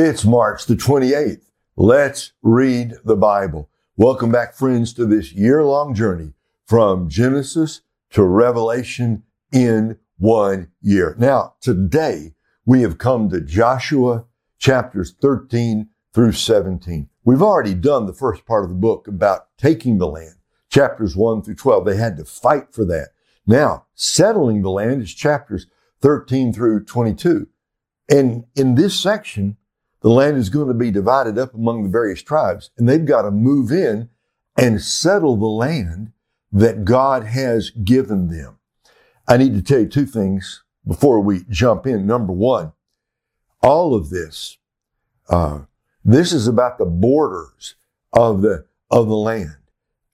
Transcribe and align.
It's 0.00 0.24
March 0.24 0.66
the 0.66 0.76
28th. 0.76 1.50
Let's 1.74 2.30
read 2.40 2.94
the 3.04 3.16
Bible. 3.16 3.68
Welcome 3.96 4.30
back, 4.30 4.54
friends, 4.54 4.92
to 4.92 5.04
this 5.04 5.32
year 5.32 5.64
long 5.64 5.92
journey 5.92 6.34
from 6.64 7.08
Genesis 7.08 7.80
to 8.10 8.22
Revelation 8.22 9.24
in 9.50 9.98
one 10.16 10.70
year. 10.80 11.16
Now, 11.18 11.54
today 11.60 12.36
we 12.64 12.82
have 12.82 12.98
come 12.98 13.28
to 13.30 13.40
Joshua 13.40 14.26
chapters 14.56 15.16
13 15.20 15.88
through 16.14 16.30
17. 16.30 17.08
We've 17.24 17.42
already 17.42 17.74
done 17.74 18.06
the 18.06 18.12
first 18.12 18.46
part 18.46 18.62
of 18.62 18.70
the 18.70 18.76
book 18.76 19.08
about 19.08 19.48
taking 19.58 19.98
the 19.98 20.06
land, 20.06 20.36
chapters 20.70 21.16
1 21.16 21.42
through 21.42 21.56
12. 21.56 21.84
They 21.84 21.96
had 21.96 22.16
to 22.18 22.24
fight 22.24 22.72
for 22.72 22.84
that. 22.84 23.08
Now, 23.48 23.86
settling 23.96 24.62
the 24.62 24.70
land 24.70 25.02
is 25.02 25.12
chapters 25.12 25.66
13 26.02 26.52
through 26.52 26.84
22. 26.84 27.48
And 28.08 28.44
in 28.54 28.76
this 28.76 28.98
section, 28.98 29.56
the 30.00 30.10
land 30.10 30.36
is 30.36 30.48
going 30.48 30.68
to 30.68 30.74
be 30.74 30.90
divided 30.90 31.38
up 31.38 31.54
among 31.54 31.82
the 31.82 31.88
various 31.88 32.22
tribes, 32.22 32.70
and 32.78 32.88
they've 32.88 33.04
got 33.04 33.22
to 33.22 33.30
move 33.30 33.72
in 33.72 34.08
and 34.56 34.80
settle 34.80 35.36
the 35.36 35.46
land 35.46 36.12
that 36.52 36.84
God 36.84 37.24
has 37.24 37.70
given 37.70 38.28
them. 38.28 38.58
I 39.26 39.36
need 39.36 39.54
to 39.54 39.62
tell 39.62 39.80
you 39.80 39.88
two 39.88 40.06
things 40.06 40.62
before 40.86 41.20
we 41.20 41.44
jump 41.50 41.86
in. 41.86 42.06
Number 42.06 42.32
one, 42.32 42.72
all 43.62 43.94
of 43.94 44.10
this, 44.10 44.58
uh, 45.28 45.60
this 46.04 46.32
is 46.32 46.46
about 46.46 46.78
the 46.78 46.86
borders 46.86 47.74
of 48.12 48.40
the 48.40 48.66
of 48.90 49.08
the 49.08 49.16
land, 49.16 49.58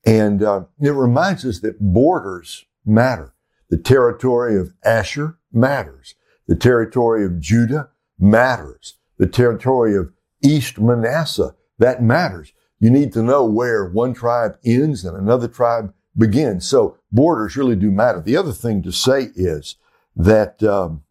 and 0.04 0.42
uh, 0.42 0.64
it 0.80 0.90
reminds 0.90 1.44
us 1.44 1.60
that 1.60 1.80
borders 1.80 2.64
matter. 2.84 3.34
The 3.70 3.76
territory 3.76 4.58
of 4.58 4.74
Asher 4.84 5.38
matters. 5.52 6.14
The 6.48 6.56
territory 6.56 7.24
of 7.24 7.40
Judah 7.40 7.90
matters 8.18 8.96
the 9.18 9.26
territory 9.26 9.96
of 9.96 10.12
East 10.42 10.78
Manasseh. 10.78 11.54
That 11.78 12.02
matters. 12.02 12.52
You 12.80 12.90
need 12.90 13.12
to 13.14 13.22
know 13.22 13.44
where 13.44 13.86
one 13.86 14.14
tribe 14.14 14.58
ends 14.64 15.04
and 15.04 15.16
another 15.16 15.48
tribe 15.48 15.92
begins. 16.16 16.68
So 16.68 16.98
borders 17.10 17.56
really 17.56 17.76
do 17.76 17.90
matter. 17.90 18.20
The 18.20 18.36
other 18.36 18.52
thing 18.52 18.82
to 18.82 18.92
say 18.92 19.30
is 19.34 19.76
that, 20.16 20.62
um, 20.62 21.02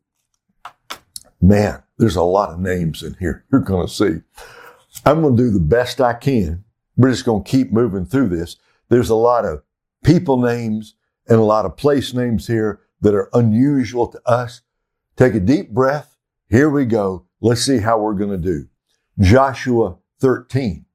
man, 1.41 1.83
there's 1.97 2.15
a 2.15 2.23
lot 2.23 2.49
of 2.49 2.59
names 2.59 3.03
in 3.03 3.15
here. 3.19 3.45
You're 3.51 3.61
going 3.61 3.87
to 3.87 3.93
see. 3.93 4.21
I'm 5.05 5.21
going 5.21 5.35
to 5.35 5.43
do 5.43 5.49
the 5.49 5.59
best 5.59 5.99
I 5.99 6.13
can. 6.13 6.63
We're 6.95 7.11
just 7.11 7.25
going 7.25 7.43
to 7.43 7.49
keep 7.49 7.71
moving 7.71 8.05
through 8.05 8.29
this. 8.29 8.57
There's 8.89 9.09
a 9.09 9.15
lot 9.15 9.45
of 9.45 9.63
people 10.03 10.37
names 10.37 10.95
and 11.27 11.39
a 11.39 11.43
lot 11.43 11.65
of 11.65 11.77
place 11.77 12.13
names 12.13 12.47
here 12.47 12.81
that 13.01 13.13
are 13.13 13.29
unusual 13.33 14.07
to 14.07 14.21
us. 14.25 14.61
Take 15.15 15.33
a 15.33 15.39
deep 15.39 15.71
breath. 15.71 16.15
Here 16.49 16.69
we 16.69 16.85
go. 16.85 17.25
Let's 17.43 17.65
see 17.65 17.79
how 17.79 17.99
we're 17.99 18.13
going 18.13 18.31
to 18.31 18.37
do. 18.37 18.69
Joshua 19.19 19.97
13. 20.21 20.85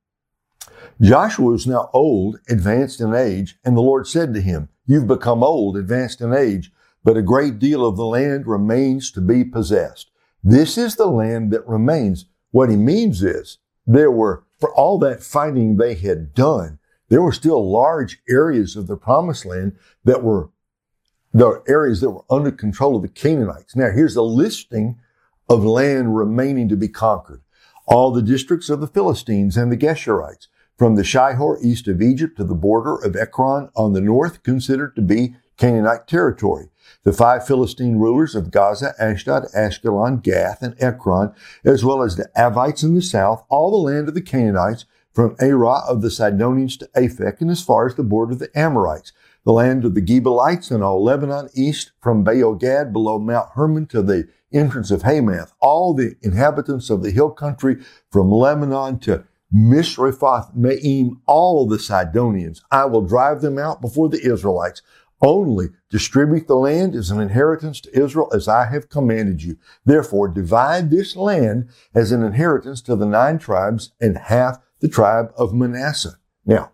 Joshua 0.99 1.53
is 1.53 1.67
now 1.67 1.91
old, 1.93 2.41
advanced 2.49 3.03
in 3.03 3.15
age, 3.15 3.59
and 3.67 3.77
the 3.77 3.83
Lord 3.83 4.07
said 4.07 4.33
to 4.33 4.41
him, 4.41 4.71
You've 4.87 5.07
become 5.07 5.45
old, 5.45 5.77
advanced 5.77 6.23
in 6.23 6.33
age, 6.33 6.73
but 7.05 7.19
a 7.19 7.23
great 7.23 7.59
deal 7.59 7.87
of 7.87 7.99
the 7.99 8.07
land 8.07 8.47
remains 8.47 9.13
to 9.13 9.21
be 9.21 9.45
possessed. 9.45 10.11
This 10.43 10.79
is 10.79 10.97
the 10.97 11.09
land 11.09 11.51
that 11.51 11.69
remains. 11.69 12.25
What 12.51 12.71
he 12.71 12.77
means 12.77 13.23
is 13.23 13.59
there 13.87 14.11
were, 14.11 14.45
for 14.59 14.75
all 14.75 14.99
that 15.01 15.23
fighting 15.23 15.77
they 15.77 15.97
had 15.97 16.33
done, 16.33 16.79
there 17.11 17.21
were 17.21 17.33
still 17.33 17.71
large 17.71 18.23
areas 18.27 18.75
of 18.75 18.87
the 18.87 18.97
promised 18.97 19.45
land 19.45 19.77
that 20.05 20.23
were 20.23 20.49
the 21.35 21.63
areas 21.69 22.01
that 22.01 22.11
were 22.11 22.25
under 22.31 22.51
control 22.51 22.97
of 22.97 23.03
the 23.03 23.09
Canaanites. 23.09 23.77
Now 23.77 23.91
here's 23.91 24.17
a 24.17 24.23
listing 24.23 24.99
of 25.49 25.65
land 25.65 26.17
remaining 26.17 26.69
to 26.69 26.77
be 26.77 26.89
conquered. 26.89 27.43
All 27.87 28.11
the 28.11 28.23
districts 28.23 28.69
of 28.69 28.81
the 28.81 28.87
Philistines 28.87 29.57
and 29.57 29.73
the 29.73 29.77
Geshurites, 29.77 30.49
from 30.77 30.95
the 30.95 31.03
Shihor 31.03 31.59
east 31.63 31.89
of 31.89 32.03
Egypt 32.03 32.37
to 32.37 32.45
the 32.45 32.55
border 32.55 32.97
of 32.97 33.17
Ekron 33.17 33.71
on 33.75 33.95
the 33.95 34.01
north, 34.01 34.43
considered 34.43 34.95
to 34.97 35.03
be 35.03 35.35
Canaanite 35.57 36.07
territory. 36.07 36.69
The 37.03 37.13
five 37.13 37.47
Philistine 37.47 37.99
rulers 37.99 38.35
of 38.35 38.51
Gaza, 38.51 38.95
Ashdod, 39.01 39.45
Ashkelon, 39.57 40.23
Gath, 40.23 40.63
and 40.63 40.75
Ekron, 40.81 41.33
as 41.65 41.85
well 41.85 42.03
as 42.03 42.17
the 42.17 42.31
Avites 42.37 42.85
in 42.85 42.95
the 42.95 43.03
south, 43.03 43.45
all 43.49 43.71
the 43.71 43.93
land 43.93 44.09
of 44.09 44.15
the 44.15 44.23
Canaanites, 44.23 44.85
from 45.13 45.35
Arah 45.37 45.83
of 45.89 46.01
the 46.01 46.11
Sidonians 46.11 46.77
to 46.77 46.89
Aphek, 46.95 47.41
and 47.41 47.51
as 47.51 47.63
far 47.63 47.89
as 47.89 47.97
the 47.97 48.05
border 48.05 48.33
of 48.33 48.39
the 48.39 48.57
Amorites, 48.57 49.13
the 49.49 49.55
land 49.55 49.83
of 49.87 49.95
the 49.95 50.03
Gebalites 50.03 50.71
and 50.71 50.85
all 50.85 51.03
Lebanon 51.03 51.49
east, 51.55 51.93
from 52.03 52.23
Baal 52.23 52.55
Gad 52.55 52.93
below 52.93 53.19
Mount 53.19 53.49
Hermon 53.55 53.87
to 53.87 54.03
the 54.03 54.29
entrance 54.53 54.91
of 54.91 55.05
Hamath, 55.05 55.55
all 55.59 55.95
the 55.95 56.17
inhabitants 56.21 56.91
of 56.91 57.03
the 57.03 57.11
hill 57.11 57.31
country 57.31 57.79
from 58.11 58.31
Lebanon 58.31 58.99
to 58.99 59.25
Misrephoth 59.51 60.55
Maim, 60.55 61.23
all 61.27 61.67
the 61.67 61.79
Sidonians, 61.79 62.63
I 62.71 62.85
will 62.85 63.01
drive 63.01 63.41
them 63.41 63.57
out 63.57 63.81
before 63.81 64.11
the 64.11 64.21
Israelites. 64.21 64.83
Only 65.23 65.69
distribute 65.89 66.47
the 66.47 66.55
land 66.55 66.95
as 66.95 67.11
an 67.11 67.19
inheritance 67.19 67.81
to 67.81 67.99
Israel 67.99 68.29
as 68.35 68.49
I 68.49 68.67
have 68.67 68.91
commanded 68.91 69.43
you. 69.43 69.57
Therefore, 69.83 70.29
divide 70.29 70.91
this 70.91 71.17
land 71.17 71.71
as 71.95 72.13
an 72.13 72.23
inheritance 72.23 72.83
to 72.83 72.97
the 72.97 73.07
nine 73.07 73.39
tribes 73.39 73.93
and 73.99 74.19
half 74.19 74.59
the 74.81 74.89
tribe 74.89 75.33
of 75.39 75.55
Manasseh. 75.55 76.19
Now, 76.45 76.73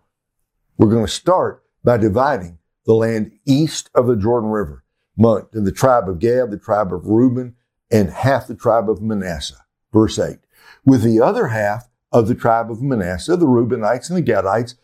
we're 0.77 0.89
going 0.89 1.05
to 1.05 1.11
start 1.11 1.63
by 1.81 1.95
dividing 1.95 2.57
the 2.85 2.93
land 2.93 3.31
east 3.45 3.89
of 3.95 4.07
the 4.07 4.15
Jordan 4.15 4.49
River. 4.49 4.83
And 5.17 5.65
the 5.65 5.71
tribe 5.71 6.09
of 6.09 6.19
Gad, 6.19 6.51
the 6.51 6.57
tribe 6.57 6.93
of 6.93 7.07
Reuben, 7.07 7.55
and 7.91 8.09
half 8.09 8.47
the 8.47 8.55
tribe 8.55 8.89
of 8.89 9.01
Manasseh. 9.01 9.65
Verse 9.93 10.19
8. 10.19 10.37
With 10.85 11.03
the 11.03 11.21
other 11.21 11.47
half 11.47 11.89
of 12.11 12.27
the 12.27 12.35
tribe 12.35 12.69
of 12.69 12.81
Manasseh, 12.81 13.37
the 13.37 13.45
Reubenites 13.45 14.09
and 14.09 14.17
the 14.17 14.31
Gadites, 14.31 14.75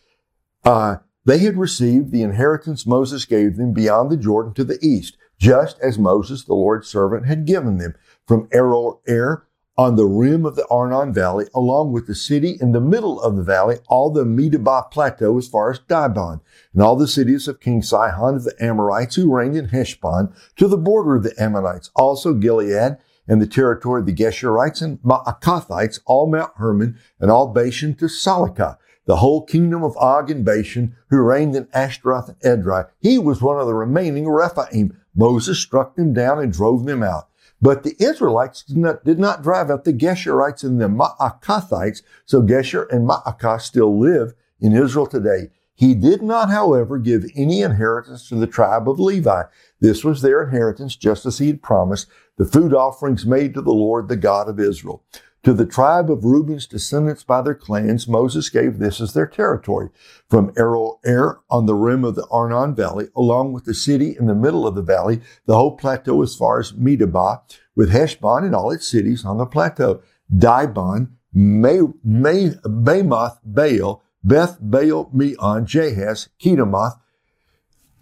uh, 0.64 0.96
they 1.24 1.38
had 1.38 1.56
received 1.56 2.10
the 2.10 2.22
inheritance 2.22 2.86
Moses 2.86 3.24
gave 3.24 3.56
them 3.56 3.72
beyond 3.72 4.10
the 4.10 4.16
Jordan 4.16 4.54
to 4.54 4.64
the 4.64 4.78
east, 4.82 5.16
just 5.38 5.78
as 5.80 5.98
Moses, 5.98 6.44
the 6.44 6.54
Lord's 6.54 6.88
servant, 6.88 7.26
had 7.26 7.46
given 7.46 7.78
them 7.78 7.94
from 8.26 8.48
Aroer 8.48 9.42
on 9.78 9.96
the 9.96 10.04
rim 10.04 10.44
of 10.44 10.54
the 10.54 10.66
Arnon 10.68 11.12
Valley, 11.12 11.46
along 11.54 11.92
with 11.92 12.06
the 12.06 12.14
city 12.14 12.58
in 12.60 12.72
the 12.72 12.80
middle 12.80 13.20
of 13.20 13.36
the 13.36 13.42
valley, 13.42 13.78
all 13.88 14.10
the 14.10 14.24
Medeba 14.24 14.90
plateau 14.90 15.38
as 15.38 15.48
far 15.48 15.70
as 15.70 15.80
Dibon, 15.80 16.40
and 16.74 16.82
all 16.82 16.96
the 16.96 17.08
cities 17.08 17.48
of 17.48 17.60
King 17.60 17.82
Sihon 17.82 18.36
of 18.36 18.44
the 18.44 18.54
Amorites 18.60 19.16
who 19.16 19.34
reigned 19.34 19.56
in 19.56 19.68
Heshbon, 19.68 20.34
to 20.56 20.68
the 20.68 20.76
border 20.76 21.16
of 21.16 21.22
the 21.22 21.34
Ammonites, 21.42 21.90
also 21.96 22.34
Gilead, 22.34 22.98
and 23.26 23.40
the 23.40 23.46
territory 23.46 24.00
of 24.00 24.06
the 24.06 24.12
Geshurites 24.12 24.82
and 24.82 24.98
Maacathites, 25.02 26.00
all 26.04 26.26
Mount 26.26 26.52
Hermon, 26.56 26.98
and 27.18 27.30
all 27.30 27.48
Bashan 27.48 27.94
to 27.94 28.06
Salecah, 28.06 28.76
the 29.06 29.16
whole 29.16 29.44
kingdom 29.44 29.82
of 29.82 29.96
Og 29.96 30.30
and 30.30 30.44
Bashan, 30.44 30.94
who 31.08 31.20
reigned 31.20 31.56
in 31.56 31.66
Ashtaroth 31.72 32.28
and 32.28 32.64
Edrei. 32.64 32.88
He 33.00 33.18
was 33.18 33.40
one 33.40 33.58
of 33.58 33.66
the 33.66 33.74
remaining 33.74 34.28
Rephaim. 34.28 34.96
Moses 35.14 35.58
struck 35.58 35.96
them 35.96 36.12
down 36.12 36.40
and 36.40 36.52
drove 36.52 36.84
them 36.84 37.02
out. 37.02 37.28
But 37.62 37.84
the 37.84 37.94
Israelites 38.00 38.64
did 38.64 38.76
not, 38.76 39.04
did 39.04 39.20
not 39.20 39.42
drive 39.42 39.70
out 39.70 39.84
the 39.84 39.92
Geshurites 39.92 40.64
and 40.64 40.80
the 40.80 40.88
Maacathites, 40.88 42.02
so 42.26 42.42
Geshur 42.42 42.90
and 42.90 43.08
Maacah 43.08 43.60
still 43.60 43.98
live 43.98 44.34
in 44.60 44.72
Israel 44.72 45.06
today. 45.06 45.50
He 45.74 45.94
did 45.94 46.22
not, 46.22 46.50
however, 46.50 46.98
give 46.98 47.24
any 47.34 47.62
inheritance 47.62 48.28
to 48.28 48.34
the 48.34 48.46
tribe 48.46 48.88
of 48.88 49.00
Levi. 49.00 49.44
This 49.80 50.04
was 50.04 50.20
their 50.20 50.42
inheritance, 50.42 50.96
just 50.96 51.24
as 51.24 51.38
he 51.38 51.46
had 51.46 51.62
promised, 51.62 52.08
the 52.36 52.44
food 52.44 52.74
offerings 52.74 53.24
made 53.24 53.54
to 53.54 53.62
the 53.62 53.72
Lord, 53.72 54.08
the 54.08 54.16
God 54.16 54.48
of 54.48 54.60
Israel. 54.60 55.02
To 55.44 55.52
the 55.52 55.66
tribe 55.66 56.08
of 56.08 56.24
Reuben's 56.24 56.68
descendants 56.68 57.24
by 57.24 57.42
their 57.42 57.56
clans, 57.56 58.06
Moses 58.06 58.48
gave 58.48 58.78
this 58.78 59.00
as 59.00 59.12
their 59.12 59.26
territory. 59.26 59.88
From 60.30 60.52
Aroer 60.52 61.38
on 61.50 61.66
the 61.66 61.74
rim 61.74 62.04
of 62.04 62.14
the 62.14 62.28
Arnon 62.30 62.76
Valley, 62.76 63.08
along 63.16 63.52
with 63.52 63.64
the 63.64 63.74
city 63.74 64.16
in 64.16 64.26
the 64.26 64.36
middle 64.36 64.68
of 64.68 64.76
the 64.76 64.82
valley, 64.82 65.20
the 65.46 65.56
whole 65.56 65.76
plateau 65.76 66.22
as 66.22 66.36
far 66.36 66.60
as 66.60 66.70
Medeba, 66.72 67.40
with 67.74 67.90
Heshbon 67.90 68.44
and 68.44 68.54
all 68.54 68.70
its 68.70 68.86
cities 68.86 69.24
on 69.24 69.38
the 69.38 69.46
plateau, 69.46 70.00
Dibon, 70.32 71.08
Bamoth, 71.34 73.40
Baal, 73.44 74.04
Beth 74.22 74.58
Baal, 74.60 75.10
Meon, 75.12 75.66
Jahaz, 75.66 76.28
Kedemoth, 76.40 77.00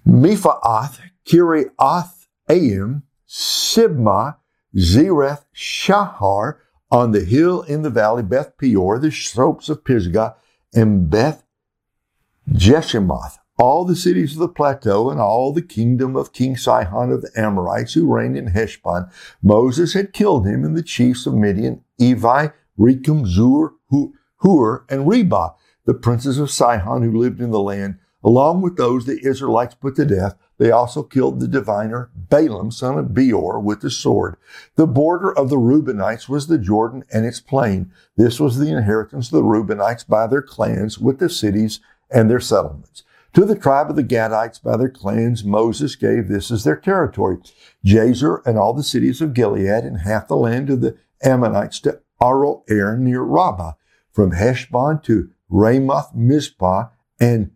Mephaath, 0.06 0.98
Kiriath, 1.24 2.26
Aim, 2.50 3.04
Sibmah, 3.26 4.36
Zereth, 4.76 5.46
Shahar, 5.54 6.58
on 6.90 7.12
the 7.12 7.24
hill 7.24 7.62
in 7.62 7.82
the 7.82 7.90
valley, 7.90 8.22
Beth 8.22 8.56
Peor, 8.58 8.98
the 8.98 9.10
slopes 9.10 9.68
of 9.68 9.84
Pisgah, 9.84 10.36
and 10.74 11.08
Beth 11.10 11.44
Jeshimoth, 12.50 13.38
all 13.58 13.84
the 13.84 13.96
cities 13.96 14.32
of 14.32 14.38
the 14.38 14.48
plateau 14.48 15.10
and 15.10 15.20
all 15.20 15.52
the 15.52 15.62
kingdom 15.62 16.16
of 16.16 16.32
King 16.32 16.56
Sihon 16.56 17.12
of 17.12 17.22
the 17.22 17.30
Amorites 17.36 17.92
who 17.94 18.12
reigned 18.12 18.36
in 18.36 18.48
Heshbon. 18.48 19.10
Moses 19.42 19.92
had 19.92 20.12
killed 20.12 20.46
him 20.46 20.64
and 20.64 20.76
the 20.76 20.82
chiefs 20.82 21.26
of 21.26 21.34
Midian, 21.34 21.84
Evi, 22.00 22.52
Rekem, 22.78 23.26
Zur, 23.26 23.74
Hur, 24.42 24.84
and 24.88 25.06
Reba, 25.06 25.54
the 25.84 25.94
princes 25.94 26.38
of 26.38 26.50
Sihon 26.50 27.02
who 27.02 27.18
lived 27.18 27.40
in 27.40 27.50
the 27.50 27.60
land 27.60 27.98
Along 28.22 28.60
with 28.60 28.76
those 28.76 29.06
the 29.06 29.18
Israelites 29.26 29.74
put 29.74 29.96
to 29.96 30.04
death, 30.04 30.36
they 30.60 30.70
also 30.70 31.02
killed 31.02 31.40
the 31.40 31.48
diviner 31.48 32.10
Balaam, 32.14 32.70
son 32.70 32.98
of 32.98 33.14
Beor, 33.14 33.58
with 33.58 33.80
the 33.80 33.90
sword. 33.90 34.36
The 34.76 34.86
border 34.86 35.32
of 35.32 35.48
the 35.48 35.56
Reubenites 35.56 36.28
was 36.28 36.48
the 36.48 36.58
Jordan 36.58 37.02
and 37.10 37.24
its 37.24 37.40
plain. 37.40 37.90
This 38.18 38.38
was 38.38 38.58
the 38.58 38.70
inheritance 38.70 39.28
of 39.28 39.32
the 39.32 39.42
Reubenites 39.42 40.06
by 40.06 40.26
their 40.26 40.42
clans 40.42 40.98
with 40.98 41.18
the 41.18 41.30
cities 41.30 41.80
and 42.10 42.28
their 42.28 42.40
settlements. 42.40 43.04
To 43.32 43.46
the 43.46 43.56
tribe 43.56 43.88
of 43.88 43.96
the 43.96 44.04
Gadites 44.04 44.62
by 44.62 44.76
their 44.76 44.90
clans, 44.90 45.44
Moses 45.44 45.96
gave 45.96 46.28
this 46.28 46.50
as 46.50 46.64
their 46.64 46.76
territory. 46.76 47.38
Jazer 47.82 48.44
and 48.44 48.58
all 48.58 48.74
the 48.74 48.82
cities 48.82 49.22
of 49.22 49.32
Gilead 49.32 49.84
and 49.84 50.00
half 50.00 50.28
the 50.28 50.36
land 50.36 50.68
of 50.68 50.82
the 50.82 50.98
Ammonites 51.22 51.80
to 51.80 52.02
Aroer 52.20 52.98
near 52.98 53.22
Rabbah, 53.22 53.72
from 54.12 54.32
Heshbon 54.32 55.00
to 55.04 55.30
Ramoth 55.48 56.14
Mizpah 56.14 56.88
and 57.18 57.50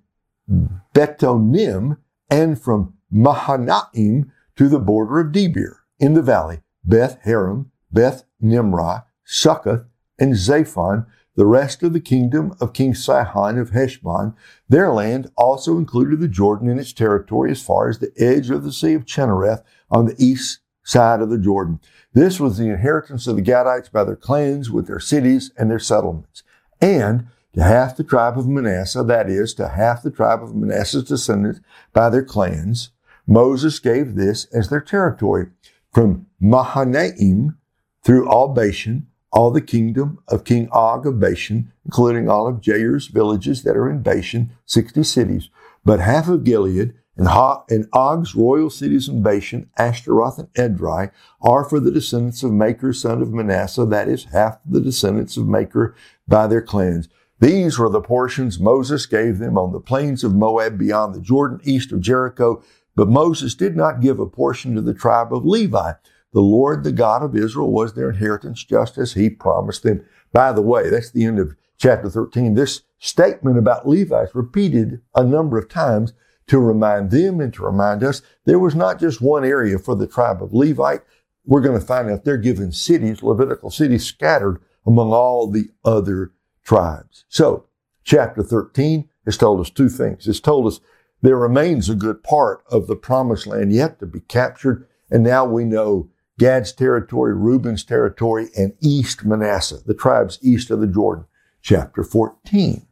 Betonim, 0.94 1.98
and 2.34 2.60
from 2.60 2.94
Mahanaim 3.12 4.32
to 4.56 4.68
the 4.68 4.80
border 4.80 5.20
of 5.20 5.30
Debir 5.30 5.76
in 6.00 6.14
the 6.14 6.22
valley, 6.22 6.62
Beth 6.84 7.18
Haram, 7.22 7.70
Beth 7.92 8.24
Nimrah, 8.40 9.04
Succoth, 9.24 9.84
and 10.18 10.34
Zaphon, 10.34 11.06
the 11.36 11.46
rest 11.46 11.84
of 11.84 11.92
the 11.92 12.00
kingdom 12.00 12.52
of 12.60 12.72
King 12.72 12.92
Sihon 12.92 13.56
of 13.56 13.70
Heshbon. 13.70 14.34
Their 14.68 14.90
land 14.92 15.30
also 15.36 15.78
included 15.78 16.18
the 16.18 16.26
Jordan 16.26 16.68
in 16.68 16.80
its 16.80 16.92
territory 16.92 17.52
as 17.52 17.62
far 17.62 17.88
as 17.88 18.00
the 18.00 18.12
edge 18.18 18.50
of 18.50 18.64
the 18.64 18.72
Sea 18.72 18.94
of 18.94 19.04
Chinnereth 19.04 19.62
on 19.88 20.06
the 20.06 20.16
east 20.18 20.58
side 20.82 21.20
of 21.20 21.30
the 21.30 21.38
Jordan. 21.38 21.78
This 22.14 22.40
was 22.40 22.58
the 22.58 22.68
inheritance 22.68 23.28
of 23.28 23.36
the 23.36 23.42
Gadites 23.42 23.92
by 23.92 24.02
their 24.02 24.16
clans 24.16 24.72
with 24.72 24.88
their 24.88 25.00
cities 25.00 25.52
and 25.56 25.70
their 25.70 25.78
settlements. 25.78 26.42
And 26.80 27.28
to 27.54 27.62
half 27.62 27.96
the 27.96 28.04
tribe 28.04 28.38
of 28.38 28.48
Manasseh, 28.48 29.02
that 29.04 29.30
is, 29.30 29.54
to 29.54 29.68
half 29.68 30.02
the 30.02 30.10
tribe 30.10 30.42
of 30.42 30.54
Manasseh's 30.54 31.04
descendants 31.04 31.60
by 31.92 32.10
their 32.10 32.24
clans, 32.24 32.90
Moses 33.26 33.78
gave 33.78 34.14
this 34.14 34.44
as 34.46 34.68
their 34.68 34.80
territory 34.80 35.48
from 35.92 36.26
Mahanaim 36.40 37.56
through 38.02 38.28
all 38.28 38.48
Bashan, 38.48 39.06
all 39.32 39.50
the 39.50 39.60
kingdom 39.60 40.18
of 40.28 40.44
King 40.44 40.68
Og 40.70 41.06
of 41.06 41.18
Bashan, 41.18 41.72
including 41.84 42.28
all 42.28 42.46
of 42.46 42.64
Jair's 42.64 43.06
villages 43.06 43.62
that 43.62 43.76
are 43.76 43.88
in 43.90 44.02
Bashan, 44.02 44.50
60 44.66 45.02
cities, 45.04 45.48
but 45.84 46.00
half 46.00 46.28
of 46.28 46.44
Gilead 46.44 46.94
and, 47.16 47.28
ha- 47.28 47.64
and 47.70 47.88
Og's 47.92 48.34
royal 48.34 48.70
cities 48.70 49.08
in 49.08 49.22
Bashan, 49.22 49.70
Ashtaroth 49.78 50.38
and 50.38 50.52
Edrei, 50.54 51.10
are 51.40 51.64
for 51.64 51.78
the 51.78 51.90
descendants 51.90 52.42
of 52.42 52.52
Machir, 52.52 52.92
son 52.92 53.22
of 53.22 53.32
Manasseh, 53.32 53.86
that 53.86 54.08
is, 54.08 54.24
half 54.24 54.58
the 54.66 54.80
descendants 54.80 55.36
of 55.36 55.46
Machir 55.46 55.94
by 56.26 56.46
their 56.46 56.62
clans. 56.62 57.08
These 57.44 57.78
were 57.78 57.90
the 57.90 58.00
portions 58.00 58.58
Moses 58.58 59.04
gave 59.04 59.36
them 59.36 59.58
on 59.58 59.72
the 59.72 59.78
plains 59.78 60.24
of 60.24 60.34
Moab 60.34 60.78
beyond 60.78 61.14
the 61.14 61.20
Jordan, 61.20 61.60
east 61.62 61.92
of 61.92 62.00
Jericho. 62.00 62.62
But 62.96 63.10
Moses 63.10 63.54
did 63.54 63.76
not 63.76 64.00
give 64.00 64.18
a 64.18 64.24
portion 64.24 64.74
to 64.74 64.80
the 64.80 64.94
tribe 64.94 65.30
of 65.30 65.44
Levi. 65.44 65.92
The 66.32 66.40
Lord, 66.40 66.84
the 66.84 66.90
God 66.90 67.22
of 67.22 67.36
Israel, 67.36 67.70
was 67.70 67.92
their 67.92 68.08
inheritance 68.08 68.64
just 68.64 68.96
as 68.96 69.12
he 69.12 69.28
promised 69.28 69.82
them. 69.82 70.06
By 70.32 70.52
the 70.52 70.62
way, 70.62 70.88
that's 70.88 71.10
the 71.10 71.26
end 71.26 71.38
of 71.38 71.54
chapter 71.76 72.08
13. 72.08 72.54
This 72.54 72.80
statement 72.98 73.58
about 73.58 73.86
Levi 73.86 74.22
is 74.22 74.34
repeated 74.34 75.02
a 75.14 75.22
number 75.22 75.58
of 75.58 75.68
times 75.68 76.14
to 76.46 76.58
remind 76.58 77.10
them 77.10 77.42
and 77.42 77.52
to 77.52 77.62
remind 77.62 78.02
us 78.02 78.22
there 78.46 78.58
was 78.58 78.74
not 78.74 78.98
just 78.98 79.20
one 79.20 79.44
area 79.44 79.78
for 79.78 79.94
the 79.94 80.06
tribe 80.06 80.42
of 80.42 80.54
Levite. 80.54 81.02
We're 81.44 81.60
going 81.60 81.78
to 81.78 81.86
find 81.86 82.08
out 82.08 82.24
they're 82.24 82.38
given 82.38 82.72
cities, 82.72 83.22
Levitical 83.22 83.68
cities 83.68 84.06
scattered 84.06 84.62
among 84.86 85.12
all 85.12 85.50
the 85.50 85.68
other 85.84 86.32
tribes. 86.64 87.24
So, 87.28 87.66
chapter 88.02 88.42
13 88.42 89.08
has 89.24 89.36
told 89.36 89.60
us 89.60 89.70
two 89.70 89.88
things. 89.88 90.26
It's 90.26 90.40
told 90.40 90.66
us 90.66 90.80
there 91.22 91.36
remains 91.36 91.88
a 91.88 91.94
good 91.94 92.22
part 92.22 92.64
of 92.70 92.86
the 92.86 92.96
promised 92.96 93.46
land 93.46 93.72
yet 93.72 93.98
to 94.00 94.06
be 94.06 94.20
captured. 94.20 94.86
And 95.10 95.22
now 95.22 95.44
we 95.44 95.64
know 95.64 96.10
Gad's 96.38 96.72
territory, 96.72 97.34
Reuben's 97.34 97.84
territory, 97.84 98.48
and 98.56 98.74
East 98.80 99.24
Manasseh, 99.24 99.78
the 99.86 99.94
tribes 99.94 100.38
east 100.42 100.70
of 100.70 100.80
the 100.80 100.86
Jordan. 100.86 101.26
Chapter 101.62 102.02
14. 102.04 102.86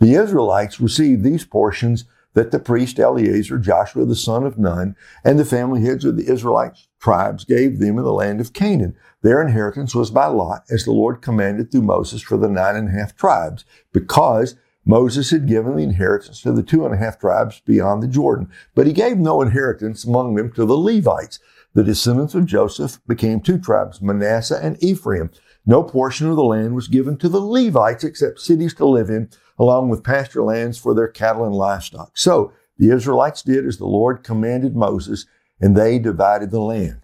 The 0.00 0.14
Israelites 0.14 0.80
received 0.80 1.22
these 1.22 1.44
portions 1.44 2.04
that 2.34 2.50
the 2.50 2.58
priest 2.58 2.98
Eleazar, 2.98 3.58
Joshua 3.58 4.04
the 4.04 4.14
son 4.14 4.44
of 4.44 4.58
Nun, 4.58 4.96
and 5.24 5.38
the 5.38 5.44
family 5.44 5.82
heads 5.82 6.04
of 6.04 6.16
the 6.16 6.30
Israelite 6.30 6.76
tribes 7.00 7.44
gave 7.44 7.78
them 7.78 7.98
in 7.98 8.04
the 8.04 8.12
land 8.12 8.40
of 8.40 8.52
Canaan. 8.52 8.96
Their 9.22 9.42
inheritance 9.42 9.94
was 9.94 10.10
by 10.10 10.26
lot, 10.26 10.64
as 10.70 10.84
the 10.84 10.92
Lord 10.92 11.22
commanded 11.22 11.70
through 11.70 11.82
Moses 11.82 12.22
for 12.22 12.36
the 12.36 12.48
nine 12.48 12.76
and 12.76 12.88
a 12.88 12.92
half 12.92 13.16
tribes, 13.16 13.64
because 13.92 14.56
Moses 14.84 15.30
had 15.30 15.46
given 15.46 15.76
the 15.76 15.82
inheritance 15.82 16.40
to 16.42 16.52
the 16.52 16.62
two 16.62 16.84
and 16.84 16.94
a 16.94 16.98
half 16.98 17.18
tribes 17.18 17.60
beyond 17.66 18.02
the 18.02 18.08
Jordan. 18.08 18.48
But 18.74 18.86
he 18.86 18.92
gave 18.92 19.18
no 19.18 19.42
inheritance 19.42 20.04
among 20.04 20.34
them 20.34 20.52
to 20.52 20.64
the 20.64 20.76
Levites. 20.76 21.38
The 21.74 21.84
descendants 21.84 22.34
of 22.34 22.46
Joseph 22.46 22.98
became 23.06 23.40
two 23.40 23.58
tribes, 23.58 24.02
Manasseh 24.02 24.58
and 24.60 24.82
Ephraim. 24.82 25.30
No 25.66 25.82
portion 25.82 26.28
of 26.28 26.36
the 26.36 26.44
land 26.44 26.74
was 26.74 26.88
given 26.88 27.16
to 27.18 27.28
the 27.28 27.40
Levites 27.40 28.04
except 28.04 28.40
cities 28.40 28.74
to 28.74 28.86
live 28.86 29.10
in, 29.10 29.30
along 29.58 29.88
with 29.88 30.04
pasture 30.04 30.42
lands 30.42 30.78
for 30.78 30.94
their 30.94 31.08
cattle 31.08 31.44
and 31.44 31.54
livestock. 31.54 32.16
So 32.16 32.52
the 32.78 32.90
Israelites 32.90 33.42
did 33.42 33.66
as 33.66 33.76
the 33.76 33.86
Lord 33.86 34.24
commanded 34.24 34.74
Moses, 34.74 35.26
and 35.60 35.76
they 35.76 35.98
divided 35.98 36.50
the 36.50 36.60
land. 36.60 37.02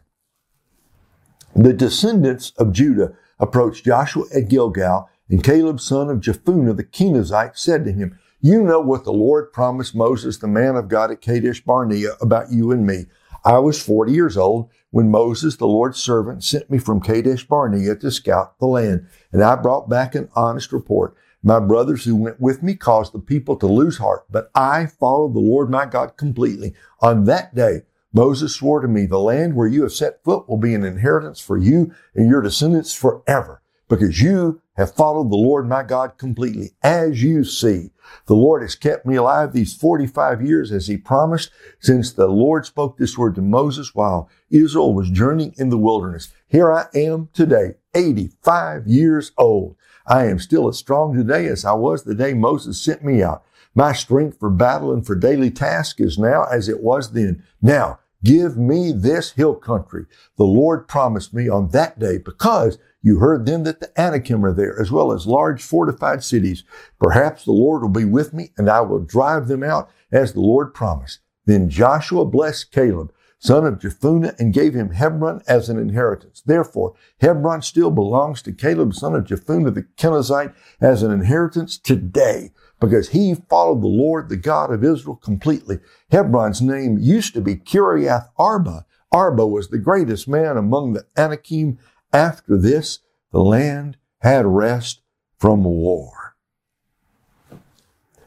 The 1.55 1.73
descendants 1.73 2.53
of 2.58 2.73
Judah 2.73 3.12
approached 3.38 3.85
Joshua 3.85 4.25
at 4.35 4.49
Gilgal, 4.49 5.11
and 5.29 5.43
Caleb, 5.43 5.81
son 5.81 6.09
of 6.09 6.20
Jephunneh 6.20 6.76
the 6.76 6.85
Kenizzite, 6.85 7.59
said 7.59 7.85
to 7.85 7.93
him, 7.93 8.19
You 8.41 8.62
know 8.62 8.81
what 8.81 9.05
the 9.05 9.12
Lord 9.12 9.52
promised 9.52 9.94
Moses, 9.94 10.38
the 10.38 10.47
man 10.47 10.76
of 10.76 10.88
God 10.88 11.11
at 11.11 11.20
Kadesh 11.20 11.62
Barnea, 11.64 12.12
about 12.20 12.52
you 12.52 12.70
and 12.70 12.87
me. 12.87 13.06
I 13.44 13.59
was 13.59 13.82
40 13.82 14.12
years 14.12 14.37
old 14.37 14.70
when 14.97 15.11
Moses, 15.11 15.57
the 15.57 15.67
Lord's 15.67 16.03
servant, 16.03 16.43
sent 16.43 16.71
me 16.71 16.79
from 16.79 17.03
Kadesh 17.03 17.47
Barnea 17.47 17.97
to 17.97 18.11
scout 18.11 18.59
the 18.59 18.65
land, 18.65 19.07
and 19.31 19.43
I 19.43 19.55
brought 19.55 19.91
back 19.91 20.15
an 20.15 20.31
honest 20.35 20.73
report. 20.73 21.15
My 21.43 21.61
brothers 21.61 22.07
who 22.07 22.17
went 22.17 22.41
with 22.41 22.63
me 22.63 22.77
caused 22.77 23.13
the 23.13 23.19
people 23.19 23.57
to 23.57 23.67
lose 23.67 23.99
heart, 23.99 24.25
but 24.31 24.51
I 24.55 24.87
followed 24.87 25.35
the 25.35 25.41
Lord 25.41 25.69
my 25.69 25.85
God 25.85 26.17
completely. 26.17 26.73
On 27.03 27.25
that 27.25 27.55
day, 27.55 27.83
Moses 28.15 28.55
swore 28.55 28.81
to 28.81 28.89
me, 28.89 29.05
the 29.05 29.19
land 29.19 29.55
where 29.55 29.69
you 29.69 29.83
have 29.83 29.93
set 29.93 30.25
foot 30.25 30.49
will 30.49 30.57
be 30.57 30.73
an 30.73 30.83
inheritance 30.83 31.41
for 31.41 31.59
you 31.59 31.93
and 32.15 32.31
your 32.31 32.41
descendants 32.41 32.95
forever, 32.95 33.61
because 33.88 34.21
you 34.21 34.61
have 34.77 34.94
followed 34.94 35.31
the 35.31 35.37
Lord 35.37 35.69
my 35.69 35.83
God 35.83 36.19
completely. 36.19 36.73
As 36.83 37.23
you 37.23 37.44
see, 37.44 37.91
the 38.27 38.35
Lord 38.35 38.62
has 38.62 38.75
kept 38.75 39.06
me 39.06 39.17
alive 39.17 39.53
these 39.53 39.75
45 39.75 40.43
years 40.43 40.73
as 40.73 40.87
he 40.87 40.97
promised 40.97 41.50
since 41.81 42.12
the 42.12 42.27
Lord 42.27 42.67
spoke 42.67 42.99
this 42.99 43.17
word 43.17 43.35
to 43.37 43.43
Moses 43.43 43.94
while 43.94 44.29
Israel 44.50 44.94
was 44.94 45.11
journeying 45.11 45.55
in 45.56 45.71
the 45.71 45.79
wilderness. 45.79 46.33
Here 46.49 46.73
I 46.73 46.87
am 46.94 47.29
today, 47.33 47.75
85 47.94 48.87
years 48.87 49.33
old. 49.38 49.77
I 50.06 50.27
am 50.27 50.38
still 50.38 50.69
as 50.69 50.79
strong 50.79 51.15
today 51.15 51.47
as 51.47 51.64
I 51.64 51.73
was 51.73 52.05
the 52.05 52.14
day 52.14 52.35
Moses 52.35 52.81
sent 52.81 53.05
me 53.05 53.23
out. 53.23 53.45
My 53.75 53.93
strength 53.93 54.38
for 54.38 54.50
battle 54.50 54.93
and 54.93 55.05
for 55.05 55.14
daily 55.14 55.50
task 55.50 56.00
is 56.00 56.19
now 56.19 56.45
as 56.45 56.69
it 56.69 56.81
was 56.81 57.12
then. 57.12 57.43
Now, 57.61 57.99
give 58.25 58.57
me 58.57 58.93
this 58.93 59.33
hill 59.33 59.55
country. 59.55 60.07
The 60.37 60.45
Lord 60.45 60.88
promised 60.88 61.35
me 61.35 61.49
on 61.49 61.69
that 61.71 61.99
day 61.99 62.19
because 62.19 62.78
you 63.03 63.19
heard 63.19 63.47
then 63.47 63.62
that 63.65 63.81
the 63.81 63.93
Anakim 64.00 64.45
are 64.45 64.53
there, 64.53 64.81
as 64.81 64.91
well 64.91 65.12
as 65.12 65.26
large 65.26 65.62
fortified 65.62 66.25
cities. 66.25 66.65
Perhaps 67.00 67.45
the 67.45 67.53
Lord 67.53 67.83
will 67.83 67.88
be 67.88 68.05
with 68.05 68.33
me 68.33 68.53
and 68.57 68.69
I 68.69 68.81
will 68.81 69.00
drive 69.00 69.49
them 69.49 69.62
out 69.62 69.91
as 70.11 70.33
the 70.33 70.41
Lord 70.41 70.75
promised. 70.75 71.21
Then 71.45 71.69
Joshua 71.69 72.25
blessed 72.25 72.73
Caleb 72.73 73.12
son 73.38 73.67
of 73.67 73.79
Jephunneh, 73.79 74.38
and 74.38 74.53
gave 74.53 74.75
him 74.75 74.91
Hebron 74.91 75.43
as 75.47 75.69
an 75.69 75.79
inheritance. 75.79 76.43
Therefore, 76.45 76.95
Hebron 77.21 77.62
still 77.62 77.91
belongs 77.91 78.43
to 78.43 78.53
Caleb, 78.53 78.95
son 78.95 79.15
of 79.15 79.25
Jephunneh 79.25 79.75
the 79.75 79.83
Kenizzite, 79.97 80.55
as 80.81 81.03
an 81.03 81.12
inheritance 81.12 81.79
today, 81.79 82.50
because 82.81 83.11
he 83.11 83.35
followed 83.49 83.83
the 83.83 83.88
Lord, 83.88 84.29
the 84.29 84.37
God 84.37 84.73
of 84.73 84.85
Israel, 84.85 85.17
completely. 85.17 85.79
Hebron's 86.11 86.62
name 86.62 86.99
used 86.99 87.35
to 87.35 87.41
be 87.41 87.57
Kiriath 87.57 88.29
Arba. 88.38 88.87
Arba 89.12 89.47
was 89.47 89.69
the 89.69 89.79
greatest 89.79 90.26
man 90.26 90.57
among 90.57 90.93
the 90.93 91.07
Anakim. 91.17 91.79
After 92.13 92.57
this, 92.57 93.01
the 93.33 93.41
land 93.41 93.97
had 94.21 94.47
rest 94.47 95.03
from 95.39 95.65
war. 95.65 96.37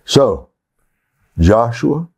So, 0.06 0.50
Joshua, 1.40 2.10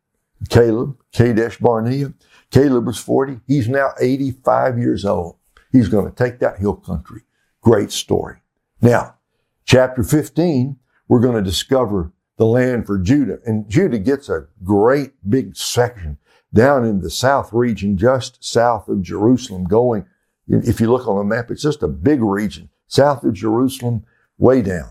Caleb, 0.48 0.96
Kadesh 1.12 1.58
Barnea, 1.58 2.12
Caleb 2.50 2.86
was 2.86 2.98
40. 2.98 3.40
He's 3.46 3.68
now 3.68 3.92
85 4.00 4.78
years 4.78 5.04
old. 5.04 5.36
He's 5.70 5.88
going 5.88 6.06
to 6.06 6.14
take 6.14 6.38
that 6.40 6.58
hill 6.58 6.74
country. 6.74 7.22
Great 7.60 7.90
story. 7.90 8.36
Now, 8.80 9.16
chapter 9.64 10.02
15, 10.02 10.76
we're 11.08 11.20
going 11.20 11.36
to 11.36 11.42
discover 11.42 12.12
the 12.36 12.46
land 12.46 12.86
for 12.86 12.98
Judah. 12.98 13.38
And 13.46 13.68
Judah 13.68 13.98
gets 13.98 14.28
a 14.28 14.46
great 14.64 15.12
big 15.28 15.56
section 15.56 16.18
down 16.52 16.84
in 16.84 17.00
the 17.00 17.10
south 17.10 17.52
region, 17.52 17.96
just 17.96 18.42
south 18.44 18.88
of 18.88 19.02
Jerusalem, 19.02 19.64
going, 19.64 20.04
if 20.48 20.80
you 20.80 20.90
look 20.90 21.06
on 21.06 21.16
the 21.16 21.24
map, 21.24 21.50
it's 21.50 21.62
just 21.62 21.82
a 21.82 21.88
big 21.88 22.22
region, 22.22 22.70
south 22.86 23.24
of 23.24 23.34
Jerusalem, 23.34 24.04
way 24.38 24.62
down. 24.62 24.90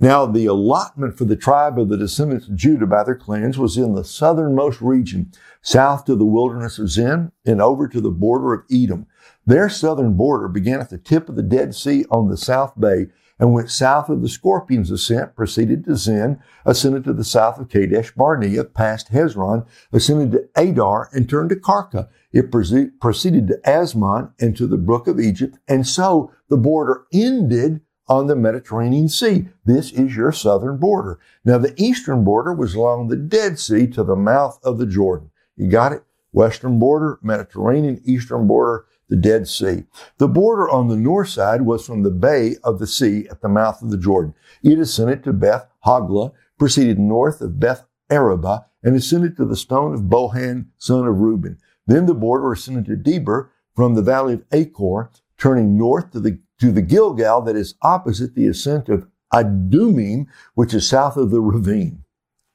Now, 0.00 0.26
the 0.26 0.46
allotment 0.46 1.18
for 1.18 1.24
the 1.24 1.34
tribe 1.34 1.76
of 1.78 1.88
the 1.88 1.96
descendants 1.96 2.46
of 2.46 2.54
Judah 2.54 2.86
by 2.86 3.02
their 3.02 3.16
clans 3.16 3.58
was 3.58 3.76
in 3.76 3.94
the 3.94 4.04
southernmost 4.04 4.80
region, 4.80 5.32
south 5.60 6.04
to 6.04 6.14
the 6.14 6.24
wilderness 6.24 6.78
of 6.78 6.88
Zin 6.88 7.32
and 7.44 7.60
over 7.60 7.88
to 7.88 8.00
the 8.00 8.10
border 8.10 8.54
of 8.54 8.64
Edom. 8.70 9.06
Their 9.44 9.68
southern 9.68 10.14
border 10.14 10.46
began 10.46 10.80
at 10.80 10.90
the 10.90 10.98
tip 10.98 11.28
of 11.28 11.34
the 11.34 11.42
Dead 11.42 11.74
Sea 11.74 12.04
on 12.12 12.28
the 12.28 12.36
south 12.36 12.78
bay 12.78 13.06
and 13.38 13.52
went 13.52 13.70
south 13.70 14.08
of 14.08 14.22
the 14.22 14.28
Scorpion's 14.28 14.90
ascent, 14.90 15.36
proceeded 15.36 15.84
to 15.84 15.96
Zin, 15.96 16.40
ascended 16.64 17.04
to 17.04 17.12
the 17.12 17.24
south 17.24 17.58
of 17.58 17.68
Kadesh 17.68 18.12
Barnea, 18.12 18.64
past 18.64 19.12
Hezron, 19.12 19.66
ascended 19.92 20.32
to 20.32 20.48
Adar, 20.60 21.08
and 21.12 21.28
turned 21.28 21.50
to 21.50 21.56
Karka. 21.56 22.08
It 22.32 22.50
proceeded 22.50 23.48
to 23.48 23.60
Azmon 23.64 24.32
and 24.40 24.56
to 24.56 24.66
the 24.66 24.76
brook 24.76 25.06
of 25.06 25.20
Egypt, 25.20 25.58
and 25.68 25.86
so 25.86 26.32
the 26.48 26.56
border 26.56 27.04
ended 27.12 27.80
on 28.08 28.26
the 28.26 28.36
Mediterranean 28.36 29.08
Sea. 29.08 29.48
This 29.64 29.92
is 29.92 30.16
your 30.16 30.32
southern 30.32 30.78
border. 30.78 31.18
Now, 31.44 31.58
the 31.58 31.74
eastern 31.76 32.24
border 32.24 32.54
was 32.54 32.74
along 32.74 33.08
the 33.08 33.16
Dead 33.16 33.58
Sea 33.58 33.86
to 33.88 34.02
the 34.02 34.16
mouth 34.16 34.58
of 34.62 34.78
the 34.78 34.86
Jordan. 34.86 35.30
You 35.56 35.68
got 35.68 35.92
it? 35.92 36.04
Western 36.32 36.78
border, 36.78 37.18
Mediterranean, 37.22 38.00
eastern 38.04 38.46
border, 38.46 38.86
the 39.08 39.16
Dead 39.16 39.48
Sea. 39.48 39.84
The 40.18 40.28
border 40.28 40.68
on 40.68 40.88
the 40.88 40.96
north 40.96 41.28
side 41.28 41.62
was 41.62 41.84
from 41.84 42.02
the 42.02 42.10
bay 42.10 42.56
of 42.62 42.78
the 42.78 42.86
sea 42.86 43.26
at 43.30 43.40
the 43.40 43.48
mouth 43.48 43.82
of 43.82 43.90
the 43.90 43.98
Jordan. 43.98 44.34
It 44.62 44.78
ascended 44.78 45.24
to 45.24 45.32
Beth 45.32 45.66
Hoglah, 45.84 46.32
proceeded 46.58 46.98
north 46.98 47.40
of 47.40 47.58
Beth 47.58 47.84
Arabah, 48.10 48.66
and 48.82 48.94
ascended 48.94 49.36
to 49.36 49.44
the 49.44 49.56
stone 49.56 49.94
of 49.94 50.02
Bohan, 50.02 50.66
son 50.76 51.06
of 51.06 51.18
Reuben. 51.18 51.58
Then 51.86 52.06
the 52.06 52.14
border 52.14 52.52
ascended 52.52 52.86
to 52.86 52.96
Debir 52.96 53.48
from 53.74 53.94
the 53.94 54.02
valley 54.02 54.34
of 54.34 54.44
Achor, 54.52 55.10
turning 55.38 55.78
north 55.78 56.10
to 56.12 56.20
the, 56.20 56.38
to 56.60 56.70
the 56.70 56.82
Gilgal 56.82 57.42
that 57.42 57.56
is 57.56 57.74
opposite 57.82 58.34
the 58.34 58.46
ascent 58.46 58.88
of 58.88 59.06
Adumim, 59.32 60.26
which 60.54 60.74
is 60.74 60.88
south 60.88 61.16
of 61.16 61.30
the 61.30 61.40
ravine. 61.40 62.04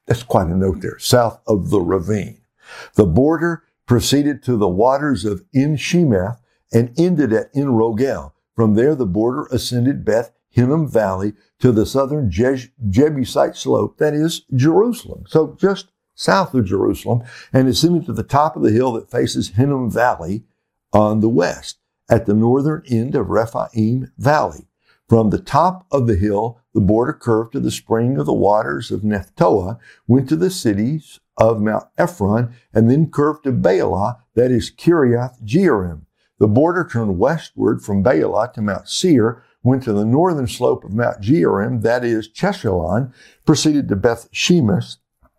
That's 0.06 0.24
quite 0.24 0.48
a 0.48 0.56
note 0.56 0.82
there, 0.82 1.00
south 1.00 1.40
of 1.48 1.70
the 1.70 1.80
ravine. 1.80 2.42
The 2.96 3.06
border 3.06 3.64
proceeded 3.86 4.44
to 4.44 4.58
the 4.58 4.68
waters 4.68 5.26
of 5.26 5.44
En 5.54 5.78
and 6.74 6.94
ended 6.98 7.32
at 7.32 7.50
En 7.56 7.68
Rogel. 7.68 8.34
From 8.56 8.74
there, 8.74 8.96
the 8.96 9.06
border 9.06 9.48
ascended 9.51 10.03
Beth 10.03 10.32
Hinnom 10.50 10.88
Valley 10.88 11.34
to 11.60 11.72
the 11.72 11.86
southern 11.86 12.30
Je- 12.30 12.72
Jebusite 12.89 13.56
slope, 13.56 13.98
that 13.98 14.13
is 14.13 14.42
Jerusalem. 14.53 15.24
So 15.27 15.56
just 15.60 15.92
south 16.15 16.53
of 16.53 16.65
Jerusalem, 16.65 17.24
and 17.51 17.68
ascended 17.68 18.06
to 18.06 18.13
the 18.13 18.24
top 18.24 18.56
of 18.56 18.62
the 18.62 18.72
hill 18.72 18.92
that 18.94 19.10
faces 19.10 19.50
Hinnom 19.50 19.89
Valley 19.89 20.44
on 20.92 21.22
the 21.22 21.30
west, 21.30 21.80
at 22.10 22.25
the 22.25 22.36
northern 22.36 22.84
end 22.88 23.15
of 23.15 23.30
Rephaim 23.30 24.12
Valley. 24.18 24.68
From 25.10 25.32
the 25.32 25.39
top 25.39 25.86
of 25.92 26.08
the 26.08 26.15
hill, 26.15 26.60
the 26.74 26.82
border 26.82 27.13
curved 27.13 27.53
to 27.53 27.60
the 27.60 27.72
spring 27.72 28.18
of 28.18 28.25
the 28.25 28.34
waters 28.34 28.92
of 28.92 29.01
Nephtoah, 29.01 29.80
went 30.08 30.30
to 30.30 30.36
the 30.36 30.50
cities 30.50 31.20
of 31.38 31.62
Mount 31.62 31.86
Ephron, 31.98 32.53
and 32.74 32.89
then 32.89 33.10
curved 33.10 33.44
to 33.44 33.51
Baalah, 33.51 34.18
that 34.36 34.51
is 34.51 34.72
Kiriath 34.72 35.44
Jearim. 35.44 36.06
The 36.40 36.48
border 36.48 36.88
turned 36.90 37.20
westward 37.20 37.82
from 37.82 38.04
Baalah 38.04 38.54
to 38.54 38.62
Mount 38.62 38.90
Seir, 38.90 39.44
went 39.62 39.84
to 39.84 39.94
the 39.94 40.06
northern 40.06 40.48
slope 40.48 40.84
of 40.84 40.94
Mount 40.94 41.22
Jearim, 41.22 41.82
that 41.84 42.04
is 42.04 42.28
Cheshalon, 42.28 43.13
proceeded 43.46 43.88
to 43.90 43.96
Beth 43.96 44.30
Shemesh, 44.32 44.98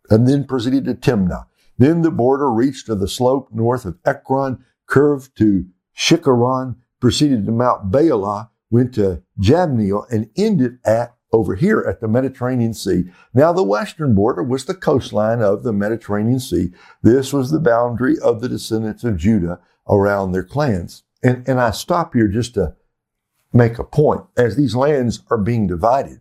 and 0.09 0.27
then 0.27 0.45
proceeded 0.45 0.85
to 0.87 0.95
Timnah. 0.95 1.47
Then 1.77 2.03
the 2.03 2.11
border 2.11 2.51
reached 2.51 2.87
to 2.87 2.95
the 2.95 3.09
slope 3.09 3.49
north 3.53 3.85
of 3.85 3.99
Ekron, 4.05 4.65
curved 4.87 5.37
to 5.39 5.67
Shikharon, 5.97 6.77
proceeded 7.01 7.45
to 7.47 7.53
Mount 7.53 7.91
Baalah, 7.91 8.51
went 8.71 8.95
to 8.95 9.23
Jabneel, 9.41 10.11
and 10.11 10.31
ended 10.37 10.79
at 10.85 11.15
over 11.33 11.57
here 11.57 11.85
at 11.87 12.01
the 12.01 12.07
Mediterranean 12.07 12.73
Sea. 12.73 13.11
Now 13.35 13.53
the 13.53 13.65
western 13.65 14.15
border 14.15 14.43
was 14.43 14.65
the 14.65 14.75
coastline 14.75 15.43
of 15.43 15.65
the 15.65 15.73
Mediterranean 15.73 16.39
Sea. 16.39 16.73
This 17.03 17.33
was 17.33 17.51
the 17.51 17.59
boundary 17.59 18.17
of 18.21 18.41
the 18.41 18.49
descendants 18.49 19.03
of 19.03 19.17
Judah 19.17 19.59
around 19.89 20.33
their 20.33 20.45
clans. 20.45 21.03
And, 21.23 21.47
and 21.49 21.61
I 21.61 21.71
stop 21.71 22.15
here 22.15 22.29
just 22.29 22.55
to 22.55 22.75
make 23.53 23.79
a 23.79 23.85
point. 23.85 24.23
As 24.37 24.57
these 24.57 24.75
lands 24.75 25.23
are 25.31 25.39
being 25.39 25.67
divided, 25.67 26.21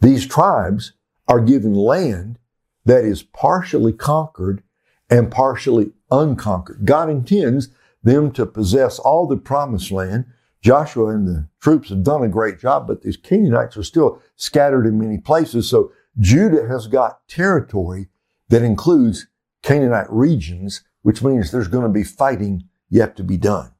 these 0.00 0.26
tribes 0.26 0.92
are 1.28 1.40
given 1.40 1.74
land 1.74 2.38
that 2.84 3.04
is 3.04 3.22
partially 3.22 3.92
conquered 3.92 4.62
and 5.08 5.30
partially 5.30 5.92
unconquered. 6.10 6.84
God 6.84 7.08
intends 7.08 7.68
them 8.02 8.30
to 8.32 8.44
possess 8.46 8.98
all 8.98 9.26
the 9.26 9.36
promised 9.36 9.90
land. 9.90 10.26
Joshua 10.60 11.08
and 11.08 11.26
the 11.26 11.48
troops 11.60 11.88
have 11.88 12.02
done 12.02 12.22
a 12.22 12.28
great 12.28 12.58
job, 12.58 12.86
but 12.86 13.02
these 13.02 13.16
Canaanites 13.16 13.76
are 13.76 13.82
still 13.82 14.20
scattered 14.36 14.86
in 14.86 14.98
many 14.98 15.18
places. 15.18 15.68
So 15.68 15.92
Judah 16.18 16.68
has 16.68 16.86
got 16.86 17.26
territory 17.28 18.08
that 18.48 18.62
includes 18.62 19.26
Canaanite 19.62 20.10
regions 20.10 20.84
which 21.04 21.22
means 21.22 21.50
there's 21.50 21.68
going 21.68 21.84
to 21.84 21.88
be 21.88 22.02
fighting 22.02 22.64
yet 22.88 23.14
to 23.14 23.22
be 23.22 23.36
done 23.36 23.70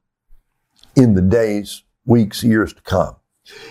in 0.95 1.15
the 1.15 1.23
days, 1.23 1.83
weeks, 2.05 2.45
years 2.45 2.75
to 2.75 2.83
come. 2.83 3.17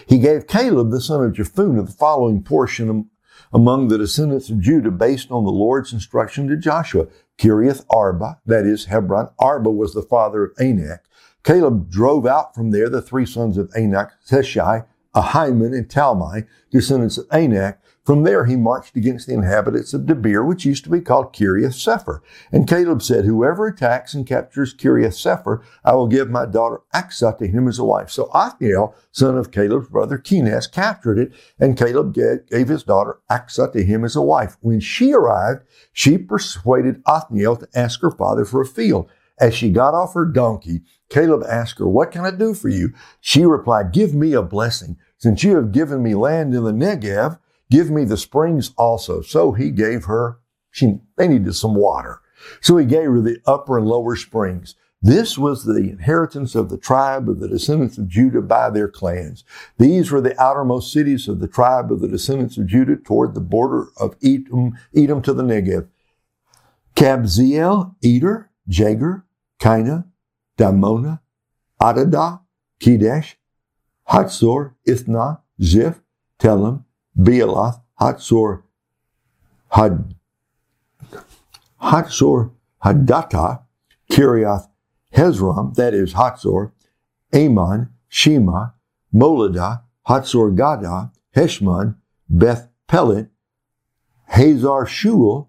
He 0.07 0.17
gave 0.17 0.47
Caleb, 0.47 0.89
the 0.89 0.99
son 0.99 1.23
of 1.23 1.33
Jephunneh, 1.33 1.85
the 1.85 1.91
following 1.91 2.41
portion 2.41 3.09
among 3.53 3.87
the 3.87 3.99
descendants 3.99 4.49
of 4.49 4.59
Judah 4.59 4.89
based 4.89 5.29
on 5.29 5.43
the 5.43 5.51
Lord's 5.51 5.93
instruction 5.93 6.47
to 6.47 6.57
Joshua. 6.57 7.07
Kiriath 7.37 7.85
Arba, 7.91 8.39
that 8.47 8.65
is 8.65 8.85
Hebron. 8.85 9.29
Arba 9.37 9.69
was 9.69 9.93
the 9.93 10.01
father 10.01 10.43
of 10.45 10.51
Anak. 10.59 11.03
Caleb 11.43 11.91
drove 11.91 12.25
out 12.25 12.55
from 12.55 12.71
there 12.71 12.89
the 12.89 13.01
three 13.03 13.25
sons 13.25 13.57
of 13.59 13.71
Anak, 13.75 14.13
Sheshai, 14.27 14.87
Ahiman, 15.13 15.77
and 15.77 15.87
Talmai, 15.87 16.47
descendants 16.71 17.19
of 17.19 17.27
Anak, 17.31 17.79
from 18.03 18.23
there, 18.23 18.45
he 18.45 18.57
marched 18.57 18.97
against 18.97 19.27
the 19.27 19.33
inhabitants 19.33 19.93
of 19.93 20.01
Debir, 20.01 20.45
which 20.45 20.65
used 20.65 20.83
to 20.83 20.89
be 20.89 20.99
called 20.99 21.33
Kiriath 21.33 21.73
Sepher. 21.73 22.19
And 22.51 22.67
Caleb 22.67 23.01
said, 23.01 23.23
Whoever 23.23 23.65
attacks 23.65 24.13
and 24.13 24.27
captures 24.27 24.73
Kiriath 24.73 25.13
Sepher, 25.13 25.61
I 25.85 25.93
will 25.95 26.07
give 26.07 26.29
my 26.29 26.45
daughter 26.45 26.81
Achsah 26.93 27.37
to 27.37 27.47
him 27.47 27.65
as 27.65 27.79
a 27.79 27.85
wife. 27.85 28.09
So 28.09 28.29
Othniel, 28.33 28.93
son 29.13 29.37
of 29.37 29.51
Caleb's 29.51 29.87
brother 29.87 30.17
Kenaz, 30.17 30.69
captured 30.69 31.17
it, 31.17 31.31
and 31.57 31.77
Caleb 31.77 32.13
gave 32.13 32.67
his 32.67 32.83
daughter 32.83 33.19
Achsah 33.31 33.71
to 33.71 33.83
him 33.85 34.03
as 34.03 34.17
a 34.17 34.21
wife. 34.21 34.57
When 34.59 34.81
she 34.81 35.13
arrived, 35.13 35.63
she 35.93 36.17
persuaded 36.17 37.01
Othniel 37.05 37.55
to 37.57 37.69
ask 37.73 38.01
her 38.01 38.11
father 38.11 38.43
for 38.43 38.61
a 38.61 38.65
field. 38.65 39.09
As 39.39 39.55
she 39.55 39.69
got 39.71 39.93
off 39.93 40.13
her 40.13 40.25
donkey, 40.25 40.81
Caleb 41.09 41.43
asked 41.47 41.79
her, 41.79 41.87
What 41.87 42.11
can 42.11 42.25
I 42.25 42.31
do 42.31 42.53
for 42.53 42.67
you? 42.67 42.93
She 43.21 43.45
replied, 43.45 43.93
Give 43.93 44.13
me 44.13 44.33
a 44.33 44.41
blessing. 44.41 44.97
Since 45.17 45.43
you 45.43 45.55
have 45.55 45.71
given 45.71 46.03
me 46.03 46.15
land 46.15 46.53
in 46.53 46.65
the 46.65 46.73
Negev, 46.73 47.39
Give 47.69 47.89
me 47.89 48.05
the 48.05 48.17
springs 48.17 48.71
also. 48.77 49.21
So 49.21 49.53
he 49.53 49.71
gave 49.71 50.05
her, 50.05 50.39
she, 50.71 50.99
they 51.17 51.27
needed 51.27 51.53
some 51.55 51.75
water. 51.75 52.21
So 52.61 52.77
he 52.77 52.85
gave 52.85 53.05
her 53.05 53.21
the 53.21 53.39
upper 53.45 53.77
and 53.77 53.87
lower 53.87 54.15
springs. 54.15 54.75
This 55.01 55.37
was 55.37 55.65
the 55.65 55.75
inheritance 55.75 56.55
of 56.55 56.69
the 56.69 56.77
tribe 56.77 57.27
of 57.27 57.41
the 57.41 57.49
descendants 57.49 57.97
of 57.97 58.07
Judah 58.07 58.41
by 58.41 58.69
their 58.69 58.87
clans. 58.87 59.43
These 59.77 60.11
were 60.11 60.21
the 60.21 60.41
outermost 60.41 60.93
cities 60.93 61.27
of 61.27 61.41
the 61.41 61.47
tribe 61.47 61.91
of 61.91 61.99
the 61.99 62.07
descendants 62.07 62.57
of 62.57 62.67
Judah 62.67 62.95
toward 62.95 63.33
the 63.33 63.41
border 63.41 63.87
of 63.97 64.15
Edom, 64.23 64.77
Edom 64.95 65.21
to 65.23 65.33
the 65.33 65.43
Negev. 65.43 65.89
Kabzeel, 66.95 67.95
Eder, 68.01 68.49
Jager, 68.67 69.25
Kaina, 69.59 70.05
Damona, 70.57 71.19
Adadah, 71.81 72.39
Kedesh, 72.79 73.35
Hatzor, 74.09 74.75
Ithna, 74.87 75.41
Ziph, 75.61 75.99
Telem, 76.39 76.85
Bealoth, 77.17 77.81
Hatzor, 77.99 78.63
Had, 79.69 80.15
Hatzor, 81.81 82.51
Hadattah, 82.83 83.63
Kiriath, 84.11 84.67
Hezron, 85.15 85.75
that 85.75 85.93
is 85.93 86.13
Hatzor, 86.13 86.71
Amon, 87.33 87.89
Shema, 88.09 88.71
Moladah, 89.13 89.81
Hatzor 90.07 90.55
Gadah, 90.55 91.11
Heshmon, 91.35 91.95
Beth 92.29 92.69
Pelet, 92.87 93.29
Hazar 94.27 94.85
Shual, 94.85 95.47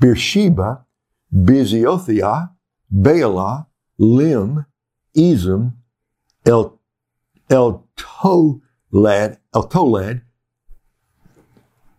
Beersheba, 0.00 0.84
Beziothia, 1.32 2.50
Baalah, 2.92 3.66
Lim, 3.98 4.66
Ezem, 5.16 5.74
El, 6.44 6.78
El 7.50 7.84
Tolad, 7.96 9.38
El 9.54 9.62
Tolad, 9.68 10.22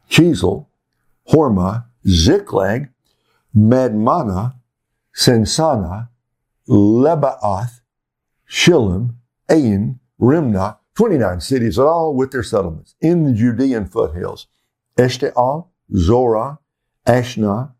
Chesil, 0.09 0.67
Hormah, 1.31 1.85
Ziklag, 2.07 2.89
Madmannah, 3.55 4.55
Sensana, 5.15 6.09
Lebaoth, 6.67 7.81
Shillim, 8.49 9.15
Ain, 9.49 9.99
Rimna, 10.19 10.77
29 10.95 11.41
cities, 11.41 11.79
at 11.79 11.85
all 11.85 12.13
with 12.15 12.31
their 12.31 12.43
settlements 12.43 12.95
in 12.99 13.23
the 13.23 13.33
Judean 13.33 13.85
foothills. 13.85 14.47
Eshtaol, 14.97 15.67
Zorah, 15.95 16.59
Ashna, 17.07 17.71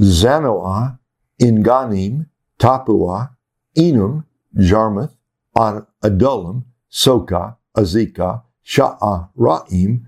Zanoah, 0.00 0.98
Engannim, 1.40 2.26
Tappuah, 2.58 3.30
Enam, 3.76 4.24
Jarmuth, 4.56 5.14
Adullam, 5.56 6.64
Soka, 6.90 7.56
Azekah, 7.76 8.42
Sha'ah, 8.66 9.30
Ra'im, 9.38 10.06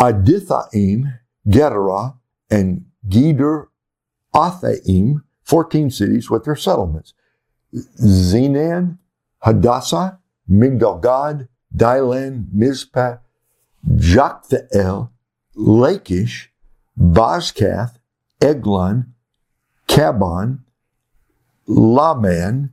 Adithaim, 0.00 1.18
Gederah, 1.46 2.16
and 2.50 2.86
Geder 3.06 3.66
Athaim, 4.34 5.22
14 5.42 5.90
cities 5.90 6.30
with 6.30 6.44
their 6.44 6.56
settlements. 6.56 7.14
Zenan, 7.74 8.98
Hadassah, 9.40 10.18
Migdal 10.50 11.02
Gad, 11.02 11.48
Dilan, 11.74 12.46
Mizpah, 12.52 13.18
Joktheel, 13.86 15.10
Lachish, 15.54 16.50
Bozkath, 16.98 17.98
Eglon, 18.40 19.14
Kabon, 19.88 20.60
Laman, 21.66 22.72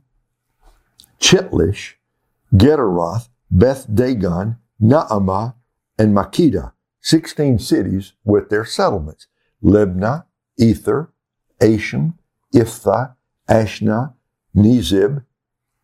Chitlish, 1.20 1.94
Gederoth, 2.54 3.28
Beth 3.50 3.86
Dagon, 3.92 4.56
Naamah, 4.80 5.54
and 5.98 6.14
Makkedah, 6.14 6.72
16 7.06 7.60
cities 7.60 8.14
with 8.24 8.48
their 8.48 8.64
settlements. 8.64 9.28
Libnah, 9.62 10.24
Ether, 10.58 11.12
Ashan, 11.60 12.14
Iphthah, 12.52 13.14
Ashna, 13.48 14.14
Nezib, 14.56 15.24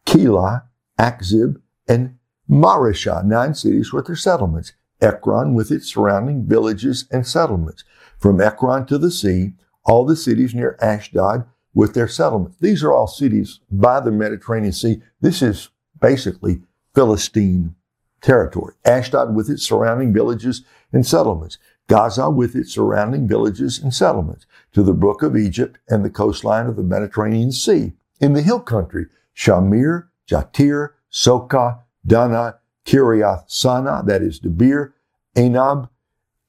Keilah, 0.05 0.65
Akzib, 0.99 1.61
and 1.87 2.19
Mareshah, 2.51 3.25
nine 3.25 3.55
cities 3.55 3.93
with 3.93 4.07
their 4.07 4.17
settlements. 4.17 4.73
Ekron 5.01 5.55
with 5.55 5.71
its 5.71 5.87
surrounding 5.87 6.45
villages 6.45 7.07
and 7.13 7.25
settlements. 7.25 7.85
From 8.19 8.41
Ekron 8.41 8.87
to 8.87 8.99
the 8.99 9.13
sea, 9.13 9.53
all 9.85 10.05
the 10.05 10.17
cities 10.17 10.57
near 10.57 10.77
Ashdod 10.83 11.45
with 11.73 11.95
their 11.95 12.09
settlements. 12.09 12.57
These 12.59 12.83
are 12.83 12.93
all 12.93 13.07
cities 13.07 13.61
by 13.71 14.01
the 14.01 14.11
Mediterranean 14.11 14.73
Sea. 14.73 15.01
This 15.21 15.41
is 15.41 15.69
basically 16.01 16.63
Philistine 16.97 17.77
territory. 18.23 18.75
Ashdod 18.85 19.35
with 19.35 19.51
its 19.51 19.63
surrounding 19.63 20.13
villages 20.13 20.65
and 20.93 21.07
settlements. 21.07 21.59
Gaza 21.89 22.31
with 22.31 22.55
its 22.55 22.73
surrounding 22.73 23.27
villages 23.27 23.79
and 23.79 23.93
settlements. 23.93 24.47
To 24.73 24.83
the 24.83 24.93
brook 24.93 25.23
of 25.23 25.37
Egypt 25.37 25.79
and 25.89 26.05
the 26.05 26.11
coastline 26.11 26.67
of 26.67 26.77
the 26.77 26.83
Mediterranean 26.83 27.53
Sea. 27.53 27.93
In 28.21 28.35
the 28.35 28.43
hill 28.43 28.61
country, 28.61 29.07
Shamir, 29.37 30.09
Jatir, 30.29 30.91
Sokah, 31.11 31.81
Dannah, 32.07 32.59
Kiriath 32.85 33.51
Sannah, 33.51 34.03
that 34.07 34.23
is 34.23 34.41
Debir, 34.41 34.93
Anab, 35.37 35.89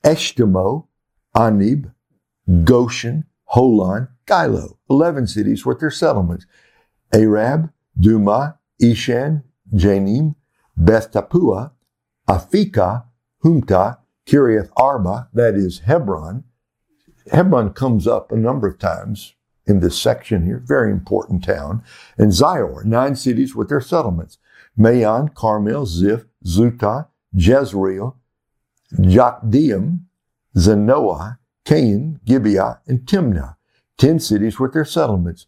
Eshtemoh, 0.03 0.87
Anib, 1.35 1.91
Goshen, 2.63 3.25
Holon, 3.53 4.09
Gilo, 4.25 4.77
11 4.89 5.27
cities 5.27 5.65
with 5.65 5.79
their 5.79 5.91
settlements. 5.91 6.45
Arab, 7.13 7.71
Duma, 7.99 8.57
Ishan, 8.79 9.43
Janim, 9.73 10.35
Beth 10.75 11.11
Tappuah, 11.11 11.71
Aphekah, 12.27 13.05
Humtah, 13.43 13.97
Kiriath 14.25 14.69
Arba, 14.77 15.29
that 15.33 15.55
is 15.55 15.79
Hebron. 15.79 16.43
Hebron 17.31 17.73
comes 17.73 18.07
up 18.07 18.31
a 18.31 18.37
number 18.37 18.67
of 18.67 18.79
times 18.79 19.35
in 19.65 19.79
this 19.79 19.97
section 19.97 20.45
here, 20.45 20.61
very 20.65 20.91
important 20.91 21.43
town. 21.43 21.83
And 22.17 22.31
Zior, 22.31 22.83
nine 22.83 23.15
cities 23.15 23.55
with 23.55 23.69
their 23.69 23.81
settlements. 23.81 24.37
Maon, 24.75 25.29
Carmel, 25.29 25.85
Ziph, 25.85 26.25
Zutah, 26.45 27.07
Jezreel, 27.33 28.17
Jokdeam, 28.93 30.01
Zanoah, 30.55 31.39
Cain, 31.65 32.19
Gibeah, 32.25 32.79
and 32.87 32.99
Timnah, 32.99 33.55
ten 33.97 34.19
cities 34.19 34.59
with 34.59 34.73
their 34.73 34.85
settlements. 34.85 35.47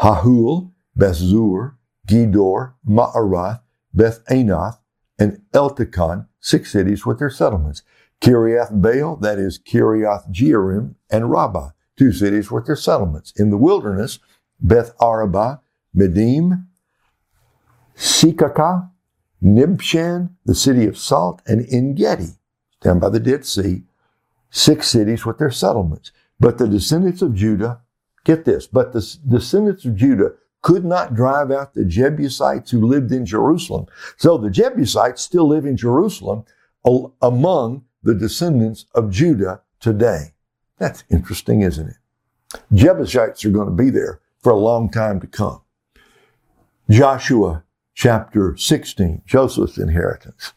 Hahul, 0.00 0.72
Bethzur, 0.96 1.74
Gedor, 2.06 2.74
Ma'arath, 2.88 3.60
Beth 3.92 4.24
Anath, 4.26 4.78
and 5.18 5.40
Eltekon, 5.52 6.26
six 6.40 6.72
cities 6.72 7.04
with 7.04 7.18
their 7.18 7.30
settlements. 7.30 7.82
Kiriath 8.20 8.70
Baal, 8.80 9.16
that 9.16 9.38
is 9.38 9.58
Kiriath 9.58 10.30
Jearim, 10.30 10.94
and 11.10 11.30
Rabbah, 11.30 11.70
two 11.96 12.12
cities 12.12 12.50
with 12.50 12.66
their 12.66 12.76
settlements. 12.76 13.32
In 13.36 13.50
the 13.50 13.56
wilderness, 13.56 14.18
Beth 14.60 14.96
Arabah, 15.00 15.60
Medim, 15.96 16.66
Sekakah, 17.96 18.90
Nibshan, 19.42 20.30
the 20.44 20.54
city 20.54 20.86
of 20.86 20.98
salt, 20.98 21.42
and 21.46 21.66
Engedi, 21.72 22.38
down 22.80 22.98
by 22.98 23.08
the 23.08 23.20
Dead 23.20 23.44
Sea, 23.44 23.84
six 24.50 24.88
cities 24.88 25.24
with 25.24 25.38
their 25.38 25.50
settlements. 25.50 26.12
But 26.40 26.58
the 26.58 26.68
descendants 26.68 27.22
of 27.22 27.34
Judah, 27.34 27.80
get 28.24 28.44
this, 28.44 28.66
but 28.66 28.92
the 28.92 29.16
descendants 29.26 29.84
of 29.84 29.96
Judah 29.96 30.32
could 30.62 30.84
not 30.84 31.14
drive 31.14 31.50
out 31.50 31.74
the 31.74 31.84
Jebusites 31.84 32.70
who 32.70 32.86
lived 32.86 33.12
in 33.12 33.24
Jerusalem. 33.24 33.86
So 34.16 34.36
the 34.36 34.50
Jebusites 34.50 35.22
still 35.22 35.46
live 35.46 35.64
in 35.64 35.76
Jerusalem 35.76 36.44
among 37.22 37.84
the 38.02 38.14
descendants 38.14 38.86
of 38.94 39.10
Judah 39.10 39.62
today. 39.80 40.34
That's 40.78 41.04
interesting, 41.10 41.60
isn't 41.62 41.88
it? 41.88 41.96
Jebusites 42.72 43.44
are 43.44 43.50
going 43.50 43.68
to 43.68 43.74
be 43.74 43.90
there 43.90 44.20
for 44.40 44.52
a 44.52 44.56
long 44.56 44.90
time 44.90 45.20
to 45.20 45.26
come. 45.26 45.60
Joshua 46.88 47.64
chapter 47.94 48.56
16, 48.56 49.22
Joseph's 49.26 49.78
inheritance. 49.78 50.52